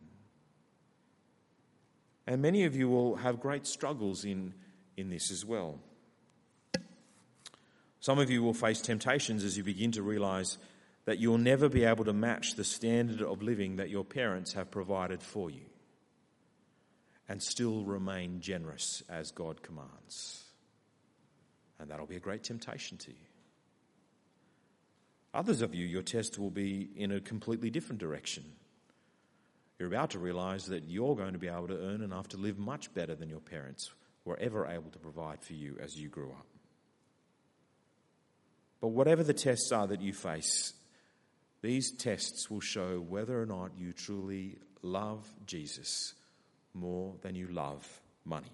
And 2.25 2.41
many 2.41 2.63
of 2.63 2.75
you 2.75 2.87
will 2.87 3.17
have 3.17 3.41
great 3.41 3.67
struggles 3.67 4.23
in, 4.23 4.53
in 4.95 5.09
this 5.09 5.31
as 5.31 5.45
well. 5.45 5.79
Some 7.99 8.19
of 8.19 8.29
you 8.29 8.43
will 8.43 8.53
face 8.53 8.81
temptations 8.81 9.43
as 9.43 9.57
you 9.57 9.63
begin 9.63 9.91
to 9.93 10.03
realize 10.03 10.57
that 11.05 11.19
you'll 11.19 11.37
never 11.37 11.67
be 11.67 11.83
able 11.83 12.05
to 12.05 12.13
match 12.13 12.55
the 12.55 12.63
standard 12.63 13.21
of 13.21 13.41
living 13.41 13.77
that 13.77 13.89
your 13.89 14.05
parents 14.05 14.53
have 14.53 14.71
provided 14.71 15.21
for 15.21 15.49
you 15.49 15.65
and 17.27 17.41
still 17.41 17.83
remain 17.83 18.39
generous 18.41 19.03
as 19.09 19.31
God 19.31 19.61
commands. 19.61 20.43
And 21.79 21.89
that'll 21.89 22.05
be 22.05 22.15
a 22.15 22.21
great 22.21 22.43
temptation 22.43 22.97
to 22.99 23.11
you. 23.11 23.32
Others 25.33 25.61
of 25.61 25.73
you, 25.73 25.85
your 25.85 26.03
test 26.03 26.37
will 26.37 26.51
be 26.51 26.89
in 26.95 27.11
a 27.11 27.19
completely 27.19 27.69
different 27.69 27.99
direction. 27.99 28.43
You're 29.79 29.87
about 29.87 30.11
to 30.11 30.19
realize 30.19 30.65
that 30.65 30.83
you're 30.83 31.15
going 31.15 31.33
to 31.33 31.39
be 31.39 31.47
able 31.47 31.67
to 31.67 31.79
earn 31.79 32.01
enough 32.01 32.29
to 32.29 32.37
live 32.37 32.59
much 32.59 32.93
better 32.93 33.15
than 33.15 33.29
your 33.29 33.39
parents 33.39 33.91
were 34.25 34.37
ever 34.39 34.67
able 34.67 34.91
to 34.91 34.99
provide 34.99 35.41
for 35.41 35.53
you 35.53 35.77
as 35.81 35.99
you 35.99 36.07
grew 36.07 36.29
up. 36.29 36.45
But 38.79 38.89
whatever 38.89 39.23
the 39.23 39.33
tests 39.33 39.71
are 39.71 39.87
that 39.87 40.01
you 40.01 40.13
face, 40.13 40.73
these 41.61 41.91
tests 41.91 42.49
will 42.49 42.59
show 42.59 42.99
whether 42.99 43.41
or 43.41 43.45
not 43.45 43.71
you 43.77 43.93
truly 43.93 44.57
love 44.81 45.25
Jesus 45.45 46.13
more 46.73 47.15
than 47.21 47.35
you 47.35 47.47
love 47.47 47.87
money. 48.25 48.51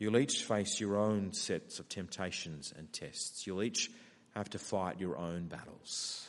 You'll 0.00 0.16
each 0.16 0.44
face 0.44 0.80
your 0.80 0.96
own 0.96 1.34
sets 1.34 1.78
of 1.78 1.88
temptations 1.90 2.72
and 2.76 2.90
tests. 2.90 3.46
You'll 3.46 3.62
each 3.62 3.90
have 4.34 4.48
to 4.50 4.58
fight 4.58 4.98
your 4.98 5.18
own 5.18 5.46
battles. 5.46 6.26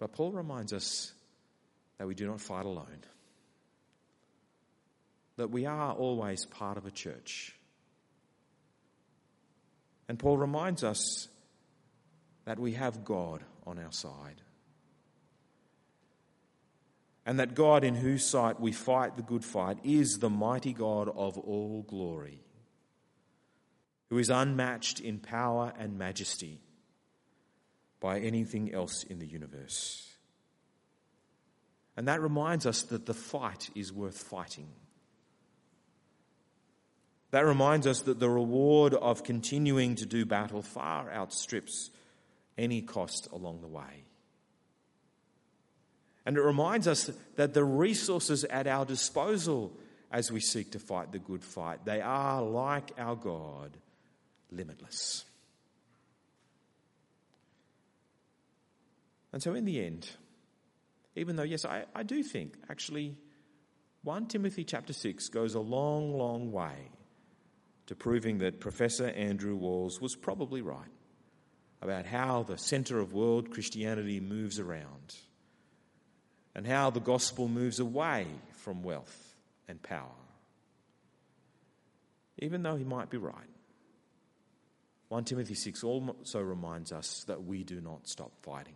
But 0.00 0.12
Paul 0.12 0.32
reminds 0.32 0.72
us 0.72 1.12
that 1.96 2.08
we 2.08 2.16
do 2.16 2.26
not 2.26 2.40
fight 2.40 2.66
alone, 2.66 3.04
that 5.36 5.50
we 5.50 5.64
are 5.64 5.92
always 5.92 6.44
part 6.44 6.76
of 6.76 6.86
a 6.86 6.90
church. 6.90 7.54
And 10.08 10.18
Paul 10.18 10.38
reminds 10.38 10.82
us 10.82 11.28
that 12.46 12.58
we 12.58 12.72
have 12.72 13.04
God 13.04 13.44
on 13.64 13.78
our 13.78 13.92
side 13.92 14.42
and 17.28 17.38
that 17.40 17.54
God, 17.54 17.84
in 17.84 17.94
whose 17.94 18.24
sight 18.24 18.58
we 18.58 18.72
fight 18.72 19.18
the 19.18 19.22
good 19.22 19.44
fight, 19.44 19.76
is 19.84 20.18
the 20.18 20.30
mighty 20.30 20.72
God 20.72 21.10
of 21.14 21.36
all 21.36 21.84
glory, 21.86 22.40
who 24.08 24.16
is 24.16 24.30
unmatched 24.30 24.98
in 24.98 25.18
power 25.18 25.74
and 25.78 25.98
majesty 25.98 26.58
by 28.00 28.20
anything 28.20 28.72
else 28.72 29.02
in 29.02 29.18
the 29.18 29.26
universe. 29.26 30.10
And 31.98 32.08
that 32.08 32.22
reminds 32.22 32.64
us 32.64 32.80
that 32.84 33.04
the 33.04 33.12
fight 33.12 33.68
is 33.74 33.92
worth 33.92 34.16
fighting. 34.16 34.70
That 37.30 37.44
reminds 37.44 37.86
us 37.86 38.00
that 38.02 38.20
the 38.20 38.30
reward 38.30 38.94
of 38.94 39.22
continuing 39.22 39.96
to 39.96 40.06
do 40.06 40.24
battle 40.24 40.62
far 40.62 41.12
outstrips 41.12 41.90
any 42.56 42.80
cost 42.80 43.28
along 43.32 43.60
the 43.60 43.68
way. 43.68 44.07
And 46.28 46.36
it 46.36 46.42
reminds 46.42 46.86
us 46.86 47.10
that 47.36 47.54
the 47.54 47.64
resources 47.64 48.44
at 48.44 48.66
our 48.66 48.84
disposal 48.84 49.72
as 50.12 50.30
we 50.30 50.40
seek 50.40 50.72
to 50.72 50.78
fight 50.78 51.10
the 51.10 51.18
good 51.18 51.42
fight, 51.42 51.86
they 51.86 52.02
are, 52.02 52.42
like 52.42 52.90
our 52.98 53.16
God, 53.16 53.78
limitless. 54.50 55.24
And 59.32 59.42
so, 59.42 59.54
in 59.54 59.64
the 59.64 59.82
end, 59.82 60.10
even 61.16 61.36
though, 61.36 61.44
yes, 61.44 61.64
I, 61.64 61.84
I 61.94 62.02
do 62.02 62.22
think 62.22 62.58
actually 62.68 63.16
1 64.02 64.26
Timothy 64.26 64.64
chapter 64.64 64.92
6 64.92 65.30
goes 65.30 65.54
a 65.54 65.60
long, 65.60 66.12
long 66.12 66.52
way 66.52 66.90
to 67.86 67.94
proving 67.94 68.36
that 68.40 68.60
Professor 68.60 69.06
Andrew 69.06 69.56
Walls 69.56 69.98
was 69.98 70.14
probably 70.14 70.60
right 70.60 70.92
about 71.80 72.04
how 72.04 72.42
the 72.42 72.58
centre 72.58 72.98
of 72.98 73.14
world 73.14 73.50
Christianity 73.50 74.20
moves 74.20 74.58
around 74.58 75.16
and 76.58 76.66
how 76.66 76.90
the 76.90 76.98
gospel 76.98 77.46
moves 77.46 77.78
away 77.78 78.26
from 78.50 78.82
wealth 78.82 79.36
and 79.68 79.80
power. 79.80 80.10
Even 82.40 82.64
though 82.64 82.74
he 82.74 82.82
might 82.82 83.10
be 83.10 83.16
right, 83.16 83.32
1 85.06 85.22
Timothy 85.22 85.54
6 85.54 85.84
also 85.84 86.40
reminds 86.40 86.90
us 86.90 87.22
that 87.28 87.44
we 87.44 87.62
do 87.62 87.80
not 87.80 88.08
stop 88.08 88.32
fighting. 88.42 88.74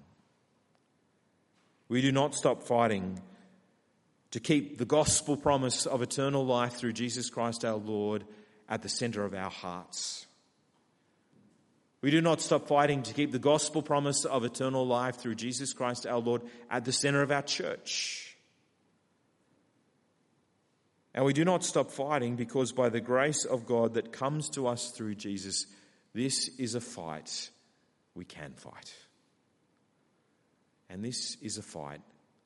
We 1.89 2.03
do 2.03 2.13
not 2.13 2.37
stop 2.37 2.63
fighting 2.63 3.21
to 4.31 4.39
keep 4.39 4.79
the 4.79 4.85
gospel 4.85 5.37
promise 5.37 5.85
of 5.85 6.03
eternal 6.03 6.47
life 6.47 6.75
through 6.75 6.93
Jesus 6.93 7.31
Christ 7.31 7.65
our 7.65 7.79
Lord 7.79 8.25
at 8.69 8.83
the 8.83 8.89
center 8.89 9.25
of 9.25 9.35
our 9.35 9.51
hearts. 9.51 10.25
We 12.03 12.11
do 12.11 12.21
not 12.21 12.41
stop 12.41 12.67
fighting 12.67 13.05
to 13.05 13.15
keep 13.15 13.31
the 13.31 13.39
gospel 13.39 13.81
promise 13.81 14.25
of 14.25 14.45
eternal 14.45 14.85
life 14.85 15.17
through 15.17 15.37
Jesus 15.37 15.73
Christ 15.73 16.05
our 16.05 16.19
Lord 16.19 16.43
at 16.69 16.85
the 16.85 16.93
center 16.93 17.23
of 17.23 17.31
our 17.31 17.43
church. 17.43 18.37
And 21.15 21.25
we 21.25 21.33
do 21.33 21.45
not 21.45 21.63
stop 21.63 21.93
fighting 21.93 22.35
because 22.35 22.73
by 22.73 22.89
the 22.89 23.01
grace 23.01 23.45
of 23.45 23.67
God 23.67 23.95
that 23.95 24.13
comes 24.13 24.49
to 24.51 24.67
us 24.67 24.91
through 24.91 25.15
Jesus, 25.15 25.67
this 26.13 26.49
is 26.59 26.75
a 26.75 26.81
fight 26.81 27.51
we 28.15 28.25
can 28.25 28.53
fight. 28.55 28.95
And 30.91 31.05
this 31.05 31.37
is 31.41 31.57
a 31.57 31.63
fight 31.63 32.01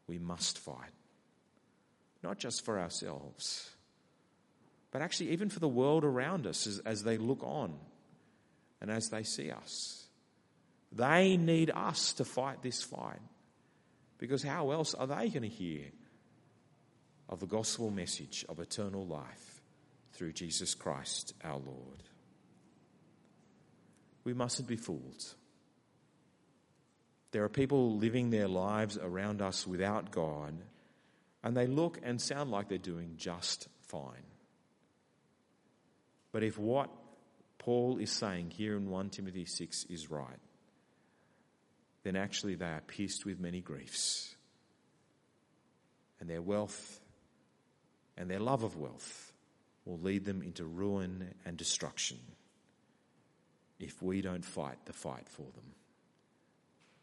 we 0.07 0.19
must 0.19 0.59
fight. 0.59 0.93
Not 2.23 2.39
just 2.39 2.63
for 2.63 2.79
ourselves, 2.79 3.71
but 4.91 5.01
actually 5.01 5.31
even 5.31 5.49
for 5.49 5.61
the 5.61 5.69
world 5.69 6.05
around 6.05 6.47
us 6.47 6.67
as, 6.67 6.81
as 6.81 7.05
they 7.05 7.17
look 7.17 7.43
on 7.43 7.75
and 8.81 8.91
as 8.91 9.09
they 9.09 9.23
see 9.23 9.51
us. 9.51 10.07
They 10.93 11.37
need 11.37 11.71
us 11.71 12.15
to 12.15 12.25
fight 12.25 12.63
this 12.63 12.83
fight 12.83 13.21
because 14.19 14.43
how 14.43 14.71
else 14.71 14.95
are 14.95 15.07
they 15.07 15.29
going 15.29 15.43
to 15.43 15.49
hear 15.49 15.85
of 17.29 17.41
the 17.41 17.47
gospel 17.47 17.91
message 17.91 18.45
of 18.49 18.61
eternal 18.61 19.05
life 19.07 19.61
through 20.13 20.33
Jesus 20.33 20.75
Christ 20.75 21.35
our 21.45 21.59
Lord. 21.59 22.03
We 24.25 24.33
mustn't 24.33 24.69
be 24.69 24.77
fooled. 24.77 25.35
There 27.33 27.45
are 27.45 27.49
people 27.49 27.97
living 27.97 28.31
their 28.31 28.49
lives 28.49 28.97
around 28.97 29.43
us 29.43 29.67
without 29.67 30.11
God, 30.11 30.55
and 31.45 31.57
they 31.57 31.67
look 31.67 31.99
and 32.03 32.21
sound 32.21 32.51
like 32.51 32.69
they're 32.69 32.79
doing 32.79 33.15
just 33.17 33.69
fine. 33.83 34.25
But 36.33 36.43
if 36.43 36.59
what 36.59 36.91
Paul 37.67 37.99
is 37.99 38.13
saying 38.13 38.51
here 38.51 38.77
in 38.77 38.89
1 38.89 39.11
Timothy 39.11 39.45
6 39.45 39.87
is 39.91 40.09
right, 40.09 40.39
then 42.05 42.15
actually 42.15 42.55
they 42.55 42.65
are 42.65 42.81
pierced 42.87 43.27
with 43.27 43.41
many 43.41 43.61
griefs. 43.61 44.37
And 46.21 46.31
their 46.31 46.41
wealth 46.41 47.01
and 48.17 48.31
their 48.31 48.39
love 48.39 48.63
of 48.63 48.77
wealth 48.77 49.33
will 49.85 49.99
lead 49.99 50.25
them 50.25 50.43
into 50.43 50.65
ruin 50.65 51.35
and 51.45 51.57
destruction 51.57 52.19
if 53.81 54.01
we 54.01 54.23
don't 54.23 54.45
fight 54.45 54.79
the 54.85 54.93
fight 54.93 55.29
for 55.29 55.43
them 55.43 55.75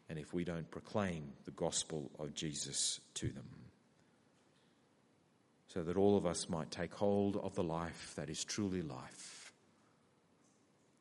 and 0.08 0.18
if 0.18 0.32
we 0.32 0.44
don't 0.44 0.70
proclaim 0.70 1.34
the 1.44 1.50
gospel 1.50 2.10
of 2.18 2.34
Jesus 2.34 3.00
to 3.12 3.28
them. 3.28 3.50
So 5.68 5.82
that 5.82 5.98
all 5.98 6.16
of 6.16 6.24
us 6.24 6.48
might 6.48 6.70
take 6.70 6.94
hold 6.94 7.36
of 7.36 7.54
the 7.54 7.62
life 7.62 8.14
that 8.16 8.30
is 8.30 8.42
truly 8.44 8.80
life, 8.80 9.43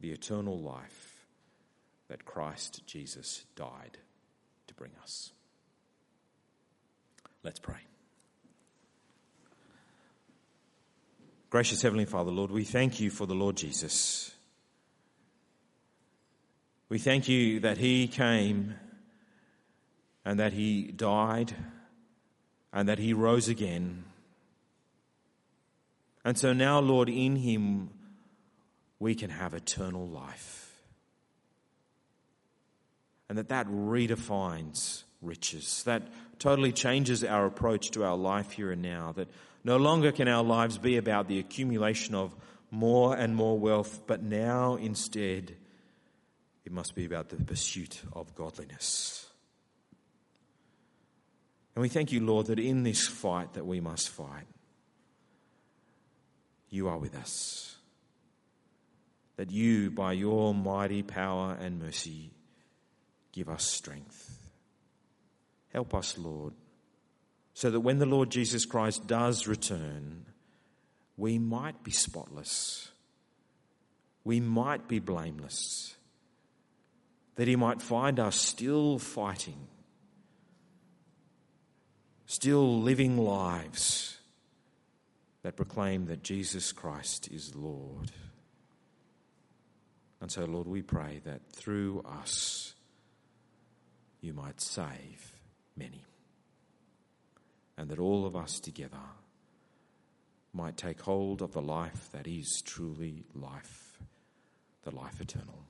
the 0.04 0.12
eternal 0.12 0.60
life 0.60 1.26
that 2.10 2.26
Christ 2.26 2.86
Jesus 2.86 3.46
died 3.56 3.98
to 4.68 4.74
bring 4.74 4.92
us. 5.02 5.32
Let's 7.42 7.60
pray. 7.60 7.78
Gracious 11.50 11.82
Heavenly 11.82 12.04
Father, 12.04 12.32
Lord, 12.32 12.52
we 12.52 12.66
thank 12.66 13.00
you 13.00 13.10
for 13.10 13.26
the 13.26 13.34
Lord 13.34 13.56
Jesus. 13.56 14.32
We 16.90 17.00
thank 17.00 17.30
you 17.30 17.62
that 17.62 17.78
He 17.78 18.10
came 18.10 18.76
and 20.26 20.38
that 20.38 20.52
He 20.52 20.92
died 20.92 21.56
and 22.74 22.90
that 22.90 23.00
He 23.00 23.14
rose 23.14 23.48
again. 23.48 24.04
And 26.26 26.38
so 26.38 26.52
now, 26.52 26.80
Lord, 26.80 27.08
in 27.08 27.38
Him 27.38 27.92
we 29.04 29.16
can 29.16 29.30
have 29.30 29.54
eternal 29.54 30.08
life. 30.08 30.72
And 33.28 33.38
that 33.38 33.50
that 33.50 33.68
redefines 33.68 35.04
riches, 35.22 35.84
that 35.84 36.04
totally 36.40 36.72
changes 36.72 37.22
our 37.22 37.46
approach 37.46 37.92
to 37.92 38.06
our 38.06 38.16
life 38.16 38.52
here 38.52 38.72
and 38.72 38.82
now, 38.82 39.12
that 39.12 39.28
no 39.66 39.76
longer 39.76 40.14
can 40.14 40.30
our 40.30 40.44
lives 40.44 40.78
be 40.78 40.96
about 40.96 41.28
the 41.28 41.38
accumulation 41.40 42.16
of 42.16 42.34
more 42.72 43.14
and 43.14 43.36
more 43.36 43.60
wealth, 43.60 44.04
but 44.08 44.24
now 44.24 44.76
instead 44.76 45.54
it 46.64 46.72
must 46.72 46.96
be 46.96 47.04
about 47.04 47.28
the 47.28 47.36
pursuit 47.36 48.02
of 48.14 48.34
godliness. 48.36 49.28
And 51.76 51.82
we 51.82 51.90
thank 51.90 52.14
you, 52.14 52.22
Lord, 52.26 52.46
that 52.46 52.60
in 52.60 52.84
this 52.84 53.06
fight 53.06 53.54
that 53.56 53.66
we 53.66 53.82
must 53.82 54.08
fight, 54.08 54.48
you 56.70 56.88
are 56.88 56.98
with 56.98 57.16
us. 57.16 57.73
That 59.38 59.52
you, 59.52 59.90
by 59.90 60.14
your 60.14 60.54
mighty 60.54 61.02
power 61.02 61.58
and 61.60 61.80
mercy, 61.80 62.32
give 63.32 63.50
us 63.50 63.66
strength. 63.66 64.38
Help 65.74 65.96
us, 65.96 66.18
Lord, 66.18 66.54
so 67.54 67.72
that 67.72 67.80
when 67.80 67.98
the 67.98 68.06
Lord 68.06 68.30
Jesus 68.30 68.66
Christ 68.66 69.08
does 69.08 69.48
return, 69.48 70.28
we 71.18 71.40
might 71.40 71.84
be 71.84 71.92
spotless, 71.92 72.92
we 74.24 74.40
might 74.40 74.88
be 74.88 75.00
blameless, 75.00 75.96
that 77.36 77.48
he 77.48 77.56
might 77.56 77.82
find 77.82 78.20
us 78.20 78.36
still 78.36 79.00
fighting, 79.00 79.68
still 82.28 82.82
living 82.82 83.18
lives 83.18 84.18
that 85.42 85.56
proclaim 85.56 86.06
that 86.06 86.24
Jesus 86.24 86.72
Christ 86.72 87.30
is 87.32 87.56
Lord. 87.56 88.12
And 90.24 90.32
so, 90.32 90.46
Lord, 90.46 90.68
we 90.68 90.82
pray 90.82 91.20
that 91.26 91.42
through 91.52 92.02
us 92.06 92.76
you 94.22 94.32
might 94.32 94.62
save 94.62 95.34
many 95.76 96.06
and 97.78 97.90
that 97.90 98.00
all 98.00 98.26
of 98.26 98.34
us 98.34 98.62
together 98.62 99.04
might 100.54 100.78
take 100.78 101.02
hold 101.02 101.42
of 101.42 101.52
the 101.52 101.62
life 101.62 102.08
that 102.14 102.26
is 102.26 102.62
truly 102.62 103.26
life, 103.36 104.00
the 104.84 104.96
life 104.96 105.20
eternal. 105.20 105.66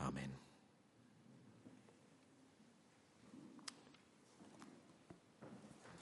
Amen. 0.00 0.45